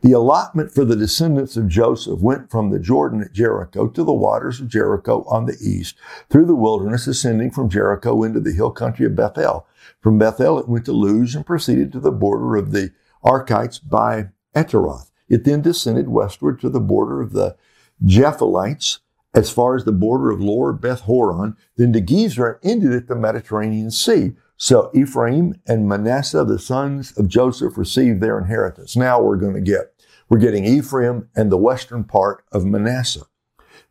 The 0.00 0.12
allotment 0.12 0.72
for 0.72 0.84
the 0.84 0.96
descendants 0.96 1.56
of 1.56 1.68
Joseph 1.68 2.20
went 2.20 2.50
from 2.50 2.70
the 2.70 2.78
Jordan 2.78 3.22
at 3.22 3.32
Jericho 3.32 3.88
to 3.88 4.04
the 4.04 4.12
waters 4.12 4.60
of 4.60 4.68
Jericho 4.68 5.24
on 5.28 5.46
the 5.46 5.56
east, 5.60 5.96
through 6.28 6.46
the 6.46 6.54
wilderness, 6.54 7.06
ascending 7.06 7.50
from 7.50 7.68
Jericho 7.68 8.22
into 8.22 8.40
the 8.40 8.52
hill 8.52 8.70
country 8.70 9.06
of 9.06 9.16
Bethel. 9.16 9.66
From 10.00 10.18
Bethel, 10.18 10.58
it 10.58 10.68
went 10.68 10.84
to 10.86 10.92
Luz 10.92 11.34
and 11.34 11.46
proceeded 11.46 11.92
to 11.92 12.00
the 12.00 12.10
border 12.10 12.56
of 12.56 12.72
the 12.72 12.92
Arkites 13.24 13.80
by 13.82 14.28
Ataroth. 14.54 15.10
It 15.28 15.44
then 15.44 15.62
descended 15.62 16.08
westward 16.08 16.60
to 16.60 16.68
the 16.68 16.80
border 16.80 17.20
of 17.20 17.32
the 17.32 17.56
Japhelites, 18.04 18.98
as 19.34 19.50
far 19.50 19.76
as 19.76 19.84
the 19.84 19.92
border 19.92 20.30
of 20.30 20.40
Lower 20.40 20.72
Beth 20.72 21.02
Horon, 21.02 21.56
then 21.76 21.92
to 21.94 22.00
Gezer 22.00 22.58
and 22.62 22.72
ended 22.72 22.92
at 22.92 23.06
the 23.06 23.14
Mediterranean 23.14 23.90
Sea. 23.90 24.32
So 24.62 24.92
Ephraim 24.94 25.60
and 25.66 25.88
Manasseh, 25.88 26.44
the 26.44 26.56
sons 26.56 27.10
of 27.18 27.26
Joseph, 27.26 27.76
received 27.76 28.20
their 28.20 28.38
inheritance. 28.38 28.94
Now 28.94 29.20
we're 29.20 29.34
going 29.34 29.54
to 29.54 29.60
get, 29.60 29.92
we're 30.28 30.38
getting 30.38 30.64
Ephraim 30.64 31.28
and 31.34 31.50
the 31.50 31.56
western 31.56 32.04
part 32.04 32.44
of 32.52 32.64
Manasseh. 32.64 33.26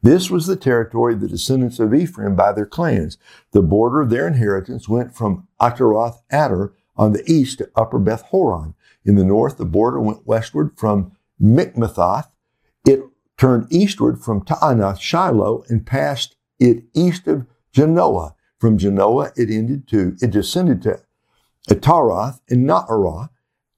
This 0.01 0.29
was 0.31 0.47
the 0.47 0.55
territory 0.55 1.15
of 1.15 1.19
the 1.19 1.27
descendants 1.27 1.77
of 1.81 1.93
Ephraim 1.93 2.37
by 2.37 2.53
their 2.53 2.65
clans. 2.65 3.17
The 3.51 3.61
border 3.61 3.99
of 3.99 4.09
their 4.09 4.25
inheritance 4.25 4.87
went 4.87 5.13
from 5.13 5.45
Ataroth 5.59 6.21
Adar 6.31 6.71
on 6.95 7.11
the 7.11 7.29
east 7.29 7.57
to 7.57 7.69
Upper 7.75 7.99
Beth 7.99 8.21
Horon. 8.21 8.73
In 9.03 9.15
the 9.15 9.25
north, 9.25 9.57
the 9.57 9.65
border 9.65 9.99
went 9.99 10.25
westward 10.25 10.77
from 10.77 11.11
Mikmethoth. 11.41 12.29
It 12.87 13.01
turned 13.37 13.67
eastward 13.73 14.23
from 14.23 14.45
Taanath 14.45 15.01
Shiloh 15.01 15.65
and 15.67 15.85
passed 15.85 16.37
it 16.59 16.85
east 16.93 17.27
of 17.27 17.45
Janoah. 17.75 18.35
From 18.61 18.77
Janoah, 18.77 19.31
it 19.35 19.49
ended 19.49 19.87
to, 19.87 20.15
it 20.21 20.29
descended 20.29 20.83
to 20.83 21.01
Ataroth 21.67 22.41
and 22.47 22.69
Naarah, 22.69 23.31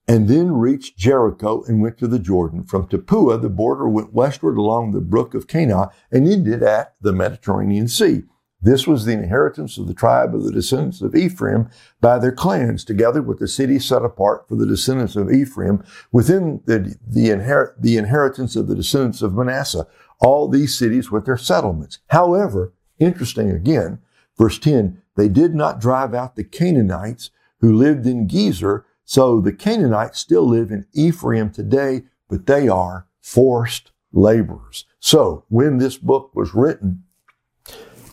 and 0.10 0.28
then 0.28 0.52
reached 0.52 0.98
Jericho 0.98 1.64
and 1.64 1.82
went 1.82 1.98
to 2.00 2.08
the 2.08 2.20
Jordan. 2.20 2.66
From 2.66 2.90
Tappuah, 2.90 3.42
the 3.42 3.48
border 3.48 3.88
went 3.88 4.14
westward 4.14 4.58
along 4.58 4.92
the 4.92 5.00
brook 5.00 5.34
of 5.36 5.48
Kanah 5.48 5.90
and 6.12 6.28
ended 6.28 6.62
at 6.62 6.96
the 7.00 7.14
Mediterranean 7.14 7.88
Sea. 7.88 8.24
This 8.62 8.86
was 8.86 9.06
the 9.06 9.14
inheritance 9.14 9.78
of 9.78 9.88
the 9.88 9.94
tribe 9.94 10.36
of 10.36 10.44
the 10.44 10.52
descendants 10.52 11.02
of 11.02 11.16
Ephraim 11.16 11.70
by 12.02 12.20
their 12.20 12.34
clans, 12.34 12.84
together 12.84 13.22
with 13.22 13.40
the 13.40 13.48
city 13.48 13.80
set 13.80 14.04
apart 14.04 14.50
for 14.50 14.56
the 14.56 14.68
descendants 14.68 15.16
of 15.16 15.32
Ephraim 15.32 15.82
within 16.12 16.62
the, 16.66 16.98
the, 17.08 17.74
the 17.80 17.98
inheritance 17.98 18.58
of 18.58 18.68
the 18.68 18.76
descendants 18.76 19.22
of 19.22 19.34
Manasseh. 19.34 19.88
All 20.20 20.50
these 20.50 20.78
cities 20.78 21.10
with 21.10 21.26
their 21.26 21.38
settlements. 21.38 22.00
However, 22.08 22.74
interesting 23.00 23.50
again, 23.50 24.00
Verse 24.38 24.58
10, 24.60 25.02
they 25.16 25.30
did 25.30 25.54
not 25.54 25.80
drive 25.80 26.14
out 26.14 26.36
the 26.36 26.44
Canaanites 26.44 27.30
who 27.60 27.74
lived 27.74 28.06
in 28.06 28.28
Gezer. 28.28 28.84
So 29.06 29.40
the 29.40 29.54
Canaanites 29.54 30.20
still 30.20 30.48
live 30.48 30.72
in 30.72 30.88
Ephraim 30.94 31.52
today, 31.52 32.04
but 32.30 32.46
they 32.46 32.68
are 32.68 33.08
forced 33.22 33.92
laborers. 34.12 34.86
So 35.00 35.46
when 35.50 35.78
this 35.78 35.98
book 35.98 36.32
was 36.36 36.54
written, 36.54 37.04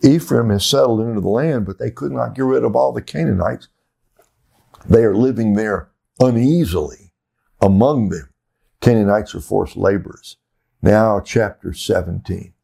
Ephraim 0.02 0.50
has 0.50 0.64
settled 0.64 1.00
into 1.00 1.20
the 1.20 1.28
land, 1.28 1.66
but 1.66 1.78
they 1.78 1.90
could 1.90 2.12
not 2.12 2.34
get 2.34 2.44
rid 2.44 2.64
of 2.64 2.74
all 2.74 2.92
the 2.92 3.02
Canaanites. 3.02 3.68
They 4.88 5.04
are 5.04 5.14
living 5.14 5.54
there 5.54 5.90
uneasily 6.18 7.12
among 7.60 8.08
them. 8.08 8.30
Canaanites 8.80 9.34
are 9.34 9.40
forced 9.40 9.76
laborers. 9.76 10.36
Now, 10.82 11.20
chapter 11.20 11.74
17. 11.74 12.54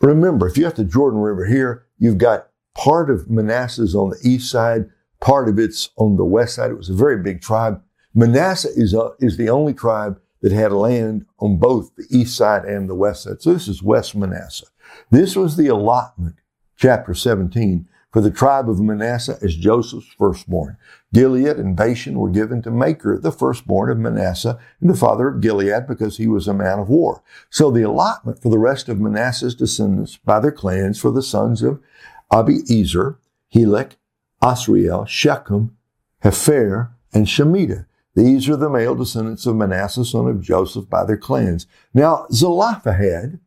Remember, 0.00 0.48
if 0.48 0.58
you 0.58 0.64
have 0.64 0.74
the 0.74 0.84
Jordan 0.84 1.20
River 1.20 1.46
here, 1.46 1.83
You've 1.98 2.18
got 2.18 2.48
part 2.74 3.10
of 3.10 3.30
Manasseh's 3.30 3.94
on 3.94 4.10
the 4.10 4.18
east 4.22 4.50
side, 4.50 4.90
part 5.20 5.48
of 5.48 5.58
it's 5.58 5.90
on 5.96 6.16
the 6.16 6.24
west 6.24 6.56
side. 6.56 6.70
It 6.70 6.76
was 6.76 6.90
a 6.90 6.94
very 6.94 7.22
big 7.22 7.40
tribe. 7.40 7.82
Manasseh 8.14 8.70
is, 8.74 8.94
a, 8.94 9.10
is 9.20 9.36
the 9.36 9.48
only 9.48 9.74
tribe 9.74 10.20
that 10.42 10.52
had 10.52 10.72
land 10.72 11.24
on 11.38 11.58
both 11.58 11.94
the 11.96 12.06
east 12.10 12.36
side 12.36 12.64
and 12.64 12.88
the 12.88 12.94
west 12.94 13.22
side. 13.22 13.40
So 13.40 13.52
this 13.52 13.66
is 13.66 13.82
West 13.82 14.14
Manasseh. 14.14 14.66
This 15.10 15.34
was 15.34 15.56
the 15.56 15.68
allotment, 15.68 16.36
chapter 16.76 17.14
17, 17.14 17.88
for 18.14 18.20
the 18.20 18.30
tribe 18.30 18.70
of 18.70 18.78
Manasseh 18.78 19.36
as 19.42 19.56
Joseph's 19.56 20.06
firstborn. 20.16 20.76
Gilead 21.12 21.56
and 21.56 21.76
Bashan 21.76 22.16
were 22.16 22.30
given 22.30 22.62
to 22.62 22.70
Machir, 22.70 23.18
the 23.18 23.32
firstborn 23.32 23.90
of 23.90 23.98
Manasseh, 23.98 24.56
and 24.80 24.88
the 24.88 24.94
father 24.94 25.26
of 25.26 25.40
Gilead, 25.40 25.88
because 25.88 26.16
he 26.16 26.28
was 26.28 26.46
a 26.46 26.54
man 26.54 26.78
of 26.78 26.88
war. 26.88 27.24
So 27.50 27.72
the 27.72 27.82
allotment 27.82 28.40
for 28.40 28.50
the 28.50 28.58
rest 28.58 28.88
of 28.88 29.00
Manasseh's 29.00 29.56
descendants 29.56 30.16
by 30.16 30.38
their 30.38 30.52
clans 30.52 31.00
for 31.00 31.10
the 31.10 31.24
sons 31.24 31.60
of 31.60 31.82
Abiezer, 32.30 33.16
Helek, 33.52 33.96
Asriel, 34.40 35.08
Shechem, 35.08 35.76
Hepher, 36.22 36.90
and 37.12 37.26
Shemida. 37.26 37.86
These 38.14 38.48
are 38.48 38.56
the 38.56 38.70
male 38.70 38.94
descendants 38.94 39.44
of 39.44 39.56
Manasseh, 39.56 40.04
son 40.04 40.28
of 40.28 40.40
Joseph, 40.40 40.88
by 40.88 41.04
their 41.04 41.16
clans. 41.16 41.66
Now, 41.92 42.28
Zelophehad, 42.30 43.40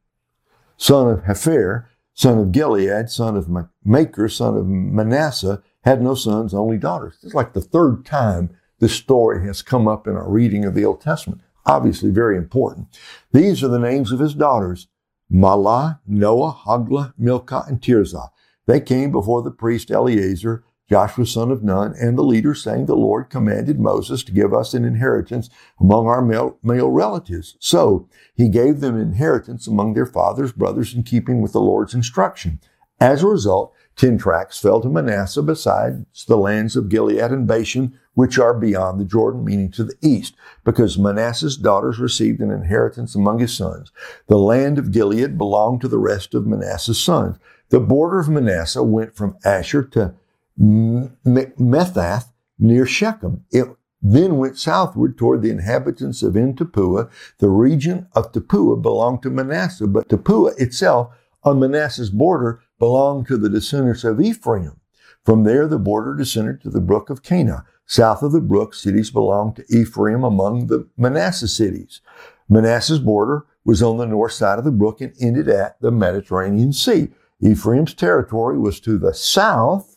son 0.76 1.08
of 1.10 1.24
Hepher, 1.24 1.86
son 2.18 2.40
of 2.40 2.52
Gilead, 2.52 3.10
son 3.10 3.38
of 3.38 3.48
Machir, 3.86 4.28
son 4.28 4.58
of 4.58 4.68
Manasseh, 4.68 5.62
had 5.84 6.02
no 6.02 6.16
sons, 6.16 6.54
only 6.54 6.78
daughters. 6.78 7.18
It's 7.22 7.36
like 7.36 7.54
the 7.54 7.62
third 7.62 8.06
time 8.06 8.50
this 8.80 8.94
story 8.94 9.46
has 9.46 9.62
come 9.62 9.88
up 9.88 10.08
in 10.08 10.16
our 10.16 10.30
reading 10.30 10.66
of 10.66 10.74
the 10.74 10.84
Old 10.84 11.00
Testament. 11.00 11.42
Obviously 11.66 12.10
very 12.10 12.36
important. 12.36 12.88
These 13.32 13.64
are 13.64 13.68
the 13.68 13.80
names 13.80 14.12
of 14.12 14.20
his 14.20 14.34
daughters, 14.34 14.88
Mahlah, 15.32 16.00
Noah, 16.08 16.58
Hagla, 16.66 17.14
Milcah, 17.20 17.66
and 17.68 17.82
Tirzah. 17.82 18.30
They 18.66 18.82
came 18.82 19.12
before 19.12 19.44
the 19.44 19.52
priest 19.52 19.92
Eleazar 19.92 20.64
Joshua 20.90 21.26
son 21.26 21.52
of 21.52 21.64
Nun, 21.64 21.94
and 22.00 22.18
the 22.18 22.24
leaders, 22.24 22.64
saying, 22.64 22.86
The 22.86 22.96
Lord 22.96 23.30
commanded 23.30 23.80
Moses 23.80 24.24
to 24.24 24.32
give 24.32 24.54
us 24.54 24.74
an 24.74 24.86
inheritance 24.86 25.50
among 25.80 26.08
our 26.08 26.22
male, 26.22 26.58
male, 26.64 26.90
relatives. 26.90 27.58
So 27.60 28.08
he 28.34 28.48
gave 28.48 28.80
them 28.80 29.00
inheritance 29.00 29.68
among 29.68 29.94
their 29.94 30.06
fathers' 30.06 30.54
brothers 30.54 30.94
in 30.94 31.04
keeping 31.04 31.42
with 31.42 31.52
the 31.52 31.60
Lord's 31.60 31.94
instruction. 31.94 32.62
As 33.02 33.22
a 33.22 33.28
result, 33.28 33.74
ten 33.98 34.18
tracts 34.18 34.60
fell 34.60 34.80
to 34.82 34.90
Manasseh 34.90 35.42
besides 35.42 36.26
the 36.26 36.38
lands 36.38 36.76
of 36.76 36.90
Gilead 36.90 37.32
and 37.32 37.46
Bashan, 37.46 38.00
which 38.14 38.40
are 38.40 38.54
beyond 38.54 39.00
the 39.00 39.06
Jordan, 39.06 39.44
meaning 39.44 39.70
to 39.72 39.84
the 39.84 39.96
east, 40.02 40.36
because 40.64 40.98
Manasseh's 40.98 41.58
daughters 41.58 42.00
received 42.00 42.40
an 42.40 42.50
inheritance 42.50 43.14
among 43.14 43.40
his 43.40 43.56
sons. 43.56 43.92
The 44.28 44.40
land 44.40 44.80
of 44.80 44.92
Gilead 44.92 45.38
belonged 45.38 45.82
to 45.82 45.88
the 45.88 46.00
rest 46.00 46.34
of 46.34 46.48
Manasseh's 46.48 46.98
sons. 46.98 47.38
The 47.70 47.80
border 47.80 48.20
of 48.20 48.30
Manasseh 48.30 48.82
went 48.82 49.16
from 49.16 49.38
Asher 49.44 49.84
to 49.84 50.16
Methath 50.60 52.32
near 52.60 52.86
Shechem. 52.86 53.46
It 53.52 53.68
then 54.02 54.38
went 54.38 54.58
southward 54.58 55.18
toward 55.18 55.42
the 55.42 55.50
inhabitants 55.50 56.24
of 56.24 56.38
En 56.38 56.56
Tappuah. 56.56 57.10
The 57.40 57.50
region 57.50 58.08
of 58.14 58.32
Tappuah 58.32 58.82
belonged 58.82 59.24
to 59.24 59.30
Manasseh, 59.30 59.88
but 59.88 60.10
Tappuah 60.10 60.60
itself 60.60 61.16
on 61.44 61.60
Manasseh's 61.60 62.10
border 62.10 62.62
belonged 62.80 63.28
to 63.28 63.38
the 63.38 63.50
descendants 63.50 64.04
of 64.04 64.22
Ephraim. 64.22 64.80
From 65.24 65.44
there, 65.44 65.68
the 65.68 65.80
border 65.80 66.16
descended 66.16 66.62
to 66.62 66.70
the 66.70 66.82
brook 66.82 67.10
of 67.10 67.22
Kanah. 67.22 67.66
South 67.86 68.22
of 68.22 68.32
the 68.32 68.42
brook, 68.42 68.74
cities 68.74 69.12
belonged 69.12 69.56
to 69.58 69.66
Ephraim 69.70 70.24
among 70.24 70.68
the 70.68 70.88
Manasseh 70.98 71.48
cities. 71.48 72.02
Manasseh's 72.50 73.00
border 73.00 73.46
was 73.66 73.82
on 73.82 73.98
the 73.98 74.06
north 74.06 74.34
side 74.34 74.58
of 74.60 74.66
the 74.66 74.72
brook 74.72 75.02
and 75.02 75.14
ended 75.20 75.50
at 75.50 75.80
the 75.82 75.92
Mediterranean 75.92 76.72
Sea. 76.72 77.10
Ephraim's 77.42 77.94
territory 77.94 78.58
was 78.58 78.80
to 78.80 78.98
the 78.98 79.14
south 79.14 79.97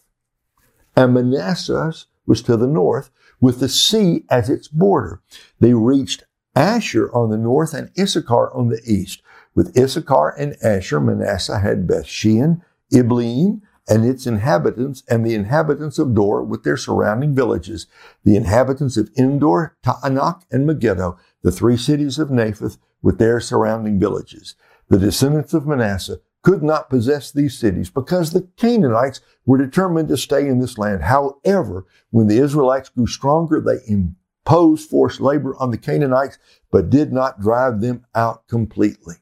and 0.96 1.14
Manasseh 1.14 1.92
was 2.26 2.42
to 2.42 2.57
the 2.57 2.66
north 2.66 3.11
with 3.40 3.61
the 3.61 3.68
sea 3.68 4.24
as 4.31 4.50
its 4.50 4.68
border. 4.68 5.20
They 5.59 5.74
reached 5.74 6.24
Asher 6.55 7.12
on 7.14 7.31
the 7.31 7.38
north 7.38 7.74
and 7.74 7.90
Issachar 7.98 8.53
on 8.55 8.68
the 8.68 8.81
east. 8.85 9.22
With 9.55 9.76
Issachar 9.76 10.35
and 10.38 10.57
Asher, 10.62 11.00
Manasseh 11.00 11.61
had 11.61 11.87
Bethshean, 11.87 12.62
Ibleam, 12.92 13.62
and 13.88 14.05
its 14.05 14.26
inhabitants, 14.26 15.03
and 15.09 15.26
the 15.26 15.35
inhabitants 15.35 15.98
of 15.98 16.14
Dor 16.14 16.44
with 16.44 16.62
their 16.62 16.76
surrounding 16.76 17.35
villages, 17.35 17.87
the 18.24 18.37
inhabitants 18.37 18.96
of 18.96 19.11
Endor, 19.18 19.76
Taanach, 19.83 20.42
and 20.53 20.66
Megiddo, 20.66 21.18
the 21.42 21.50
three 21.50 21.76
cities 21.76 22.18
of 22.18 22.29
Naphath 22.29 22.79
with 23.03 23.18
their 23.18 23.40
surrounding 23.40 23.98
villages. 23.98 24.55
The 24.88 24.98
descendants 24.98 25.55
of 25.55 25.66
Manasseh 25.66 26.20
could 26.42 26.62
not 26.62 26.90
possess 26.90 27.31
these 27.31 27.59
cities 27.59 27.90
because 27.90 28.33
the 28.33 28.48
Canaanites 28.57 29.20
were 29.44 29.59
determined 29.59 30.09
to 30.09 30.16
stay 30.16 30.46
in 30.46 30.59
this 30.59 30.79
land. 30.79 31.03
However, 31.03 31.87
when 32.11 32.26
the 32.26 32.38
Israelites 32.38 32.88
grew 32.88 33.07
stronger, 33.07 33.61
they 33.61 33.81
imposed 33.87 34.88
forced 34.88 35.20
labor 35.20 35.55
on 35.57 35.70
the 35.70 35.79
Canaanites, 35.79 36.38
but 36.70 36.90
did 36.90 37.12
not 37.12 37.40
drive 37.40 37.81
them 37.81 38.07
out 38.14 38.46
completely. 38.48 39.16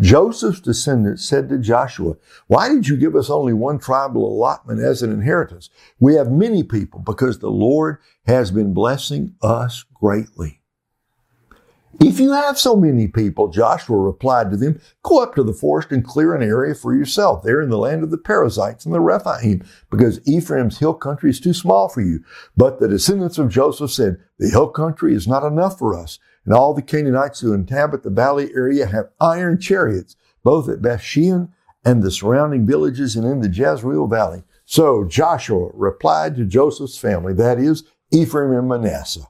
Joseph's 0.00 0.60
descendants 0.60 1.24
said 1.24 1.48
to 1.48 1.58
Joshua, 1.58 2.16
Why 2.46 2.68
did 2.68 2.88
you 2.88 2.96
give 2.96 3.14
us 3.14 3.30
only 3.30 3.52
one 3.52 3.78
tribal 3.78 4.26
allotment 4.26 4.80
as 4.80 5.02
an 5.02 5.12
inheritance? 5.12 5.70
We 6.00 6.14
have 6.14 6.30
many 6.30 6.62
people 6.62 7.00
because 7.00 7.38
the 7.38 7.50
Lord 7.50 7.98
has 8.26 8.50
been 8.50 8.74
blessing 8.74 9.34
us 9.42 9.84
greatly. 9.94 10.62
If 12.00 12.20
you 12.20 12.32
have 12.32 12.58
so 12.58 12.76
many 12.76 13.08
people, 13.08 13.48
Joshua 13.48 13.96
replied 13.96 14.50
to 14.50 14.56
them, 14.56 14.80
go 15.02 15.22
up 15.22 15.34
to 15.34 15.42
the 15.42 15.54
forest 15.54 15.90
and 15.90 16.04
clear 16.04 16.34
an 16.34 16.42
area 16.42 16.74
for 16.74 16.94
yourself 16.94 17.42
there 17.42 17.60
in 17.60 17.70
the 17.70 17.78
land 17.78 18.04
of 18.04 18.10
the 18.10 18.18
Perizzites 18.18 18.84
and 18.84 18.94
the 18.94 19.00
Rephaim, 19.00 19.64
because 19.90 20.20
Ephraim's 20.28 20.78
hill 20.78 20.94
country 20.94 21.30
is 21.30 21.40
too 21.40 21.54
small 21.54 21.88
for 21.88 22.00
you. 22.00 22.22
But 22.56 22.78
the 22.78 22.88
descendants 22.88 23.38
of 23.38 23.48
Joseph 23.48 23.90
said, 23.90 24.18
the 24.38 24.50
hill 24.50 24.68
country 24.68 25.14
is 25.14 25.26
not 25.26 25.44
enough 25.44 25.78
for 25.78 25.98
us. 25.98 26.18
And 26.44 26.54
all 26.54 26.72
the 26.72 26.82
Canaanites 26.82 27.40
who 27.40 27.52
inhabit 27.52 28.02
the 28.02 28.10
valley 28.10 28.50
area 28.54 28.86
have 28.86 29.10
iron 29.20 29.58
chariots, 29.58 30.14
both 30.44 30.68
at 30.68 30.82
Bethshean 30.82 31.48
and 31.84 32.02
the 32.02 32.10
surrounding 32.10 32.66
villages 32.66 33.16
and 33.16 33.26
in 33.26 33.40
the 33.40 33.48
Jezreel 33.48 34.06
valley. 34.06 34.44
So 34.64 35.04
Joshua 35.04 35.70
replied 35.72 36.36
to 36.36 36.44
Joseph's 36.44 36.98
family, 36.98 37.32
that 37.34 37.58
is, 37.58 37.84
Ephraim 38.12 38.52
and 38.52 38.68
Manasseh. 38.68 39.28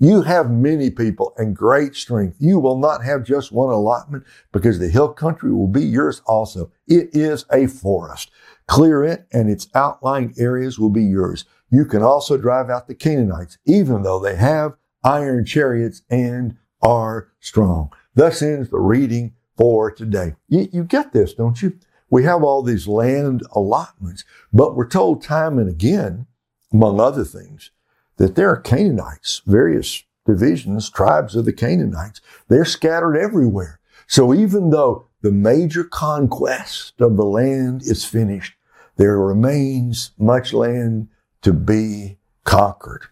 You 0.00 0.22
have 0.22 0.50
many 0.50 0.90
people 0.90 1.34
and 1.36 1.56
great 1.56 1.96
strength. 1.96 2.36
You 2.38 2.60
will 2.60 2.78
not 2.78 3.04
have 3.04 3.24
just 3.24 3.50
one 3.50 3.70
allotment 3.70 4.24
because 4.52 4.78
the 4.78 4.88
hill 4.88 5.12
country 5.12 5.52
will 5.52 5.66
be 5.66 5.84
yours 5.84 6.22
also. 6.26 6.70
It 6.86 7.10
is 7.12 7.44
a 7.52 7.66
forest. 7.66 8.30
Clear 8.68 9.02
it 9.02 9.26
and 9.32 9.50
its 9.50 9.68
outlying 9.74 10.34
areas 10.38 10.78
will 10.78 10.90
be 10.90 11.02
yours. 11.02 11.44
You 11.70 11.84
can 11.84 12.02
also 12.02 12.36
drive 12.36 12.70
out 12.70 12.86
the 12.86 12.94
Canaanites, 12.94 13.58
even 13.64 14.02
though 14.02 14.20
they 14.20 14.36
have 14.36 14.76
iron 15.02 15.44
chariots 15.44 16.02
and 16.08 16.56
are 16.80 17.32
strong. 17.40 17.92
Thus 18.14 18.40
ends 18.40 18.70
the 18.70 18.78
reading 18.78 19.34
for 19.56 19.90
today. 19.90 20.36
You, 20.48 20.68
you 20.72 20.84
get 20.84 21.12
this, 21.12 21.34
don't 21.34 21.60
you? 21.60 21.76
We 22.10 22.22
have 22.22 22.42
all 22.42 22.62
these 22.62 22.86
land 22.86 23.42
allotments, 23.52 24.24
but 24.52 24.76
we're 24.76 24.88
told 24.88 25.22
time 25.22 25.58
and 25.58 25.68
again, 25.68 26.26
among 26.72 27.00
other 27.00 27.24
things, 27.24 27.70
that 28.18 28.34
there 28.36 28.50
are 28.50 28.60
Canaanites, 28.60 29.42
various 29.46 30.04
divisions, 30.26 30.90
tribes 30.90 31.34
of 31.34 31.46
the 31.46 31.52
Canaanites. 31.52 32.20
They're 32.48 32.64
scattered 32.64 33.16
everywhere. 33.16 33.80
So 34.06 34.34
even 34.34 34.70
though 34.70 35.08
the 35.22 35.32
major 35.32 35.84
conquest 35.84 37.00
of 37.00 37.16
the 37.16 37.24
land 37.24 37.82
is 37.82 38.04
finished, 38.04 38.54
there 38.96 39.18
remains 39.18 40.12
much 40.18 40.52
land 40.52 41.08
to 41.42 41.52
be 41.52 42.18
conquered. 42.44 43.06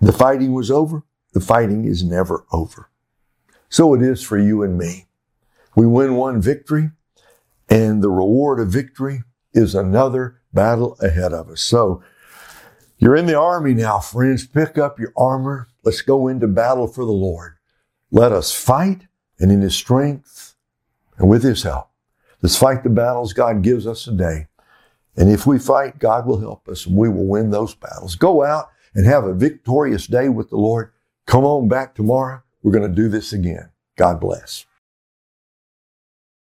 The 0.00 0.12
fighting 0.12 0.52
was 0.52 0.70
over. 0.70 1.02
The 1.32 1.40
fighting 1.40 1.84
is 1.84 2.02
never 2.02 2.44
over. 2.52 2.88
So 3.68 3.94
it 3.94 4.02
is 4.02 4.22
for 4.22 4.38
you 4.38 4.62
and 4.62 4.78
me. 4.78 5.06
We 5.76 5.86
win 5.86 6.14
one 6.14 6.40
victory 6.40 6.90
and 7.68 8.02
the 8.02 8.10
reward 8.10 8.58
of 8.58 8.68
victory 8.68 9.22
is 9.52 9.74
another 9.74 10.40
battle 10.52 10.96
ahead 11.00 11.32
of 11.32 11.48
us. 11.48 11.60
So 11.60 12.02
you're 13.00 13.16
in 13.16 13.26
the 13.26 13.38
army 13.38 13.74
now, 13.74 13.98
friends. 13.98 14.46
Pick 14.46 14.78
up 14.78 15.00
your 15.00 15.12
armor. 15.16 15.68
Let's 15.82 16.02
go 16.02 16.28
into 16.28 16.46
battle 16.46 16.86
for 16.86 17.04
the 17.04 17.10
Lord. 17.10 17.56
Let 18.10 18.30
us 18.30 18.54
fight 18.54 19.06
and 19.38 19.50
in 19.50 19.62
his 19.62 19.74
strength 19.74 20.54
and 21.16 21.28
with 21.28 21.42
his 21.42 21.62
help. 21.62 21.88
Let's 22.42 22.56
fight 22.56 22.82
the 22.82 22.90
battles 22.90 23.32
God 23.32 23.62
gives 23.62 23.86
us 23.86 24.04
today. 24.04 24.48
And 25.16 25.30
if 25.30 25.46
we 25.46 25.58
fight, 25.58 25.98
God 25.98 26.26
will 26.26 26.40
help 26.40 26.68
us 26.68 26.86
and 26.86 26.96
we 26.96 27.08
will 27.08 27.26
win 27.26 27.50
those 27.50 27.74
battles. 27.74 28.16
Go 28.16 28.44
out 28.44 28.68
and 28.94 29.06
have 29.06 29.24
a 29.24 29.34
victorious 29.34 30.06
day 30.06 30.28
with 30.28 30.50
the 30.50 30.56
Lord. 30.56 30.92
Come 31.26 31.44
on 31.44 31.68
back 31.68 31.94
tomorrow. 31.94 32.42
We're 32.62 32.72
going 32.72 32.88
to 32.88 32.94
do 32.94 33.08
this 33.08 33.32
again. 33.32 33.70
God 33.96 34.20
bless. 34.20 34.66